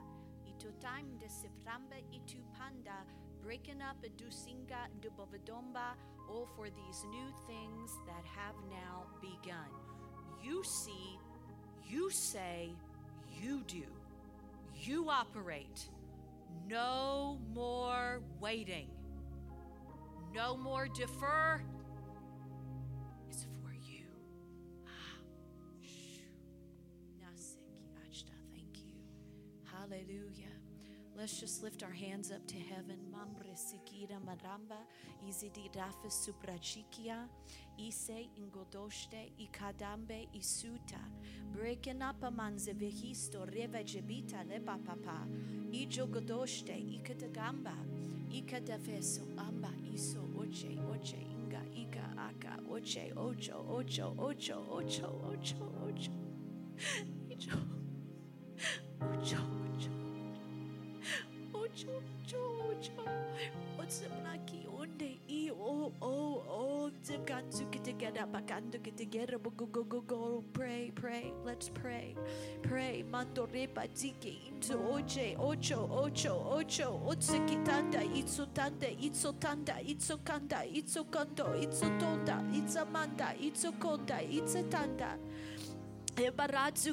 Ito 0.49 0.71
time 0.81 1.19
de 1.19 1.29
siframba 1.29 1.99
itu 2.11 2.41
panda 2.57 3.05
breaking 3.43 3.83
up 3.83 4.01
dusinga 4.17 4.89
de 5.01 5.11
bovadomba 5.11 5.93
all 6.27 6.47
for 6.55 6.67
these 6.67 7.05
new 7.11 7.29
things 7.45 7.91
that 8.07 8.25
have 8.25 8.57
now 8.71 9.05
begun. 9.21 9.69
You 10.41 10.63
see, 10.63 11.19
you 11.85 12.09
say, 12.09 12.73
you 13.39 13.61
do. 13.67 13.85
You 14.81 15.11
operate. 15.11 15.89
No 16.67 17.37
more 17.53 18.23
waiting. 18.41 18.92
No 20.33 20.57
more 20.57 20.87
defer. 20.87 21.61
It's 23.29 23.45
for 23.61 23.73
you. 23.73 24.05
Ah. 24.87 25.17
Thank 28.51 28.77
you. 28.83 28.95
Hallelujah. 29.71 30.49
Let's 31.15 31.39
just 31.39 31.61
lift 31.61 31.83
our 31.83 31.91
hands 31.91 32.31
up 32.31 32.45
to 32.47 32.55
heaven. 32.55 32.97
Mambre 33.11 33.55
sikira 33.55 34.19
maramba, 34.19 34.77
izidi 35.29 35.69
rafa 35.75 36.09
suprachikia, 36.09 37.27
ise 37.77 38.29
ingodoshte 38.35 39.31
ikadambe 39.37 40.27
isuta, 40.33 40.99
breaking 41.53 42.01
up 42.01 42.23
amanze 42.23 42.73
vehisto 42.73 43.45
reva 43.45 43.83
jebita 43.83 44.43
leba 44.43 44.77
papa, 44.83 45.27
ijo 45.71 46.07
godoshte 46.07 46.73
ikatagamba, 48.33 48.39
ikadafeso 48.39 49.21
amba 49.37 49.71
iso 49.93 50.21
oche 50.39 50.79
oche 50.93 51.17
inga 51.17 51.61
ika 51.75 52.03
aka 52.17 52.57
oche 52.69 53.13
ocho 53.15 53.65
ocho 53.69 54.15
ocho 54.17 54.65
ocho 54.69 55.07
ocho 55.31 55.55
ocho 55.87 56.11
ijo 57.29 57.57
ocho 59.13 59.37
ocho 59.65 59.91
ocho 61.53 61.91
ocho 62.23 62.41
ocho 62.69 63.72
Otsemlaki 63.83 64.65
onde 64.79 65.17
i 65.27 65.51
o 65.51 65.91
o 66.01 66.43
o 66.49 66.89
zimkanzuki 67.03 67.79
together 67.83 68.25
bakanduki 68.25 68.91
together 68.95 69.37
go 69.37 69.65
go 69.65 69.83
go 69.83 70.01
go 70.01 70.43
pray 70.53 70.91
pray 70.95 71.33
let's 71.45 71.69
pray. 71.69 72.15
Pray 72.61 73.03
mandorepa 73.11 73.87
ziki 73.93 74.47
into 74.47 74.77
oche 74.77 75.35
ocho 75.37 75.89
ocho 75.91 76.33
ocho 76.49 77.01
otsekitanda 77.05 78.03
itsutanda 78.03 78.87
itsutanda 78.87 79.81
itsukanda 79.81 80.65
itsukando 80.65 81.45
itsutonda 81.63 82.41
itsamanda 82.55 83.35
itsukonda 83.35 84.21
itsetanda 84.21 85.17
it's 86.15 86.85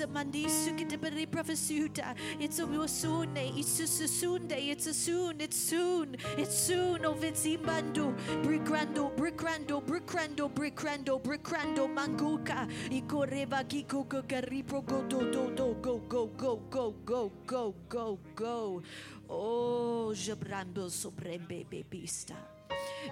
a 0.00 1.10
ripravasuta. 1.10 2.14
It's 2.40 2.58
a 2.58 2.64
wasune. 2.64 3.58
It's 3.58 3.80
a 3.80 3.84
susunde. 3.84 4.52
It's 4.52 4.86
a 4.86 4.94
soon. 4.94 5.40
It's 5.40 5.56
soon. 5.56 6.16
It's 6.38 6.54
soon. 6.54 7.04
Oh 7.04 7.14
vitsimbandu. 7.14 8.14
Brikrando. 8.42 9.10
Brikrando. 9.16 9.82
Brikrando. 9.82 10.48
Brikrando. 10.50 11.18
Brikrando. 11.20 11.88
Manguka. 11.88 12.66
Ikoreva 12.90 13.64
kiko 13.64 14.04
kakaripro 14.06 14.82
go 14.86 15.02
do 15.02 15.30
do 15.30 15.50
do 15.54 15.76
go 15.82 15.98
go 16.08 16.26
go 16.26 16.56
go 16.70 16.94
go 17.04 17.30
go 17.46 17.74
go 17.88 18.18
go. 18.34 18.82
Oh, 19.28 20.12
jabrando 20.14 20.88
soprembe 20.90 21.64
bebista. 21.70 22.34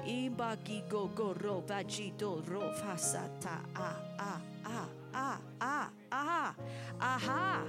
Imbaki 0.06 0.88
go 0.88 1.08
go 1.08 1.34
ro 1.40 1.62
vagito 1.66 2.42
ro 2.48 2.72
fasata 2.80 3.58
ah 3.76 3.96
ah 4.18 4.40
ah 4.64 4.88
ah 5.14 5.38
ah 5.60 5.88
ah 6.12 6.54
aha 7.00 7.62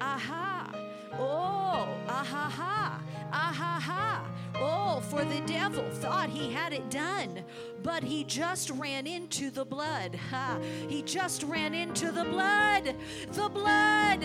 aha 0.00 0.70
oh 1.18 1.88
aha 2.08 2.48
ha 2.58 3.00
aha 3.32 3.80
ha 3.80 4.32
oh 4.56 5.00
for 5.00 5.24
the 5.24 5.40
devil 5.40 5.84
thought 5.92 6.28
he 6.28 6.50
had 6.52 6.72
it 6.72 6.90
done 6.90 7.42
but 7.82 8.02
he 8.02 8.24
just 8.24 8.70
ran 8.70 9.06
into 9.06 9.50
the 9.50 9.64
blood 9.64 10.14
ha 10.30 10.58
he 10.88 11.02
just 11.02 11.42
ran 11.42 11.74
into 11.74 12.10
the 12.12 12.24
blood 12.24 12.94
the 13.32 13.48
blood 13.48 14.20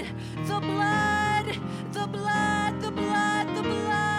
the 0.45 0.59
blood 0.59 1.45
the 1.93 2.07
blood 2.07 2.81
the 2.81 2.91
blood 2.91 3.55
the 3.55 3.61
blood 3.61 4.16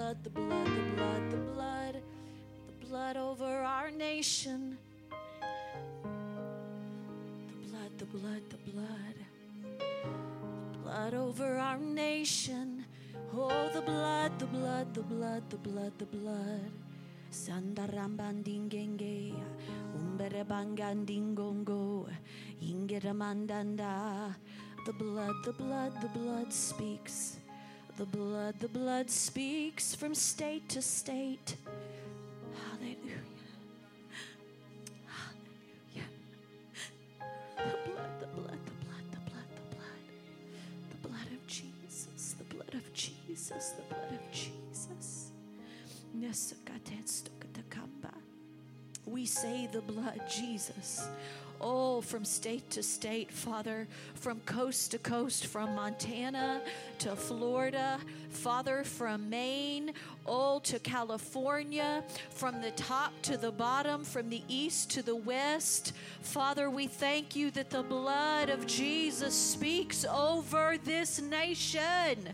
blood 0.00 0.24
the 0.24 0.30
blood 0.30 0.64
the 0.64 0.96
blood 0.96 1.30
the 1.30 1.36
blood 1.52 2.02
the 2.68 2.86
blood 2.86 3.16
over 3.18 3.60
our 3.60 3.90
nation 3.90 4.78
the 7.48 7.54
blood 7.68 7.92
the 7.98 8.06
blood 8.06 8.42
the 8.48 8.56
blood 8.72 9.16
the 10.72 10.78
blood 10.78 11.12
over 11.12 11.58
our 11.58 11.76
nation 11.76 12.82
oh 13.36 13.68
the 13.74 13.82
blood 13.82 14.38
the 14.38 14.46
blood 14.46 14.94
the 14.94 15.02
blood 15.02 15.42
the 15.50 15.58
blood 15.58 15.92
the 15.98 16.06
blood 16.06 16.72
Sandarambandingenge, 17.30 19.34
umberebangandingongo, 19.94 22.08
ingeramandanda. 22.58 24.34
The 24.86 24.92
blood, 24.94 25.34
the 25.44 25.52
blood, 25.52 25.92
the 26.00 26.08
blood 26.08 26.52
speaks. 26.52 27.39
The 28.00 28.06
blood, 28.06 28.54
the 28.60 28.68
blood 28.68 29.10
speaks 29.10 29.94
from 29.94 30.14
state 30.14 30.66
to 30.70 30.80
state. 30.80 31.56
Hallelujah. 32.56 33.20
Hallelujah. 35.04 36.08
The 37.58 37.90
blood, 37.90 38.20
the 38.20 38.26
blood, 38.40 38.58
the 38.64 38.72
blood, 38.86 39.04
the 39.10 39.20
blood, 39.28 39.48
the 39.54 39.76
blood. 39.76 40.00
The 41.02 41.08
blood 41.08 41.30
of 41.30 41.46
Jesus, 41.46 42.36
the 42.38 42.44
blood 42.44 42.72
of 42.72 42.90
Jesus, 42.94 43.74
the 43.76 43.94
blood 43.94 44.12
of 44.12 44.32
Jesus. 44.32 45.30
We 49.10 49.26
say 49.26 49.68
the 49.72 49.80
blood, 49.80 50.20
Jesus. 50.30 51.08
Oh, 51.60 52.00
from 52.00 52.24
state 52.24 52.70
to 52.70 52.82
state, 52.82 53.30
Father, 53.30 53.88
from 54.14 54.40
coast 54.46 54.92
to 54.92 54.98
coast, 54.98 55.46
from 55.46 55.74
Montana 55.74 56.62
to 57.00 57.16
Florida, 57.16 57.98
Father, 58.30 58.84
from 58.84 59.28
Maine, 59.28 59.92
oh, 60.26 60.60
to 60.60 60.78
California, 60.78 62.02
from 62.30 62.62
the 62.62 62.70
top 62.72 63.12
to 63.22 63.36
the 63.36 63.50
bottom, 63.50 64.04
from 64.04 64.30
the 64.30 64.42
east 64.48 64.90
to 64.92 65.02
the 65.02 65.16
west. 65.16 65.92
Father, 66.22 66.70
we 66.70 66.86
thank 66.86 67.34
you 67.34 67.50
that 67.50 67.68
the 67.68 67.82
blood 67.82 68.48
of 68.48 68.66
Jesus 68.66 69.34
speaks 69.34 70.06
over 70.06 70.78
this 70.84 71.20
nation. 71.20 72.28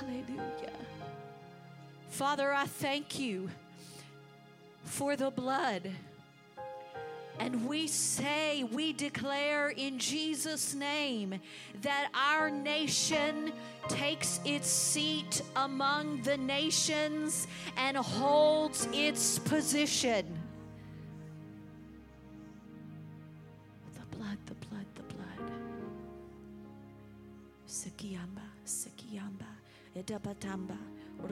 Hallelujah. 0.00 0.72
Father, 2.08 2.50
I 2.50 2.64
thank 2.64 3.18
you 3.20 3.50
for 4.86 5.16
the 5.16 5.30
blood. 5.30 5.90
And 7.38 7.68
we 7.68 7.86
say, 7.86 8.64
we 8.64 8.94
declare 8.94 9.68
in 9.68 9.98
Jesus' 9.98 10.74
name 10.74 11.38
that 11.82 12.08
our 12.14 12.50
nation 12.50 13.52
takes 13.88 14.40
its 14.44 14.68
seat 14.68 15.42
among 15.54 16.22
the 16.22 16.38
nations 16.38 17.46
and 17.76 17.96
holds 17.96 18.88
its 18.92 19.38
position. 19.38 20.24
The 23.94 24.16
blood, 24.16 24.38
the 24.46 24.54
blood, 24.54 24.86
the 24.94 25.02
blood. 25.14 25.50
Sikiyamba, 27.68 28.48
Sikiyamba, 28.64 29.50
Edabatamba, 29.94 30.78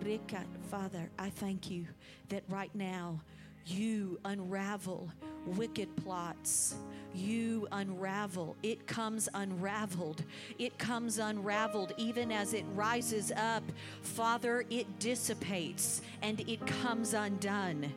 Rika. 0.04 0.44
Father, 0.70 1.08
I 1.18 1.30
thank 1.30 1.70
you 1.70 1.86
that 2.28 2.42
right 2.48 2.74
now 2.74 3.20
you 3.66 4.18
unravel 4.24 5.10
wicked 5.46 5.94
plots. 5.96 6.76
You 7.14 7.68
unravel. 7.70 8.56
It 8.62 8.86
comes 8.86 9.28
unraveled. 9.34 10.24
It 10.58 10.76
comes 10.78 11.18
unraveled 11.18 11.92
even 11.96 12.32
as 12.32 12.54
it 12.54 12.64
rises 12.74 13.30
up. 13.36 13.62
Father, 14.02 14.64
it 14.70 14.98
dissipates 14.98 16.02
and 16.22 16.40
it 16.48 16.66
comes 16.66 17.14
undone. 17.14 17.92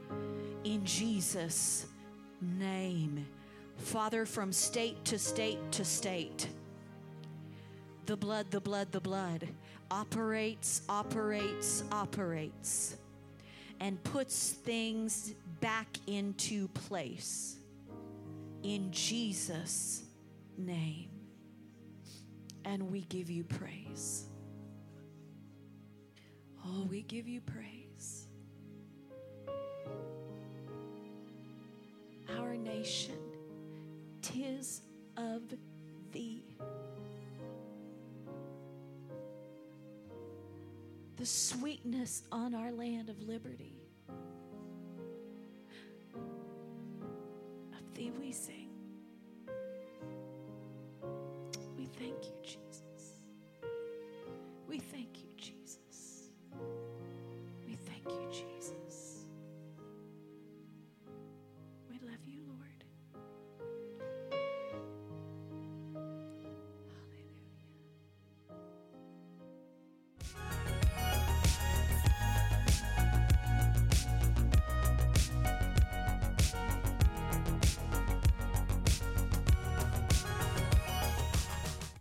In 0.63 0.85
Jesus' 0.85 1.87
name. 2.41 3.25
Father, 3.77 4.25
from 4.25 4.51
state 4.51 5.03
to 5.05 5.17
state 5.17 5.59
to 5.71 5.85
state 5.85 6.47
the 8.05 8.17
blood, 8.17 8.49
the 8.51 8.61
blood, 8.61 8.91
the 8.91 9.01
blood 9.01 9.47
operates, 9.91 10.81
operates, 10.89 11.83
operates, 11.91 12.97
and 13.79 14.01
puts 14.03 14.51
things 14.51 15.33
back 15.59 15.87
into 16.07 16.67
place. 16.69 17.57
In 18.63 18.91
Jesus' 18.91 20.03
name. 20.57 21.09
And 22.65 22.91
we 22.91 23.01
give 23.01 23.29
you 23.29 23.43
praise. 23.43 24.25
Oh, 26.65 26.83
we 26.89 27.01
give 27.01 27.27
you 27.27 27.39
praise. 27.39 28.27
Our 32.37 32.57
nation, 32.57 33.17
tis 34.21 34.81
of 35.15 35.41
thee. 36.11 36.43
The 41.15 41.25
sweetness 41.25 42.23
on 42.31 42.53
our 42.53 42.71
land 42.71 43.09
of 43.09 43.21
liberty. 43.21 43.76
thee 47.97 48.11
we 48.21 48.31
sing. 48.31 48.69
We 51.77 51.85
thank 51.85 52.25
you, 52.25 52.35
Jesus. 52.43 53.21
We 54.67 54.79
thank 54.79 55.16
you. 55.16 55.16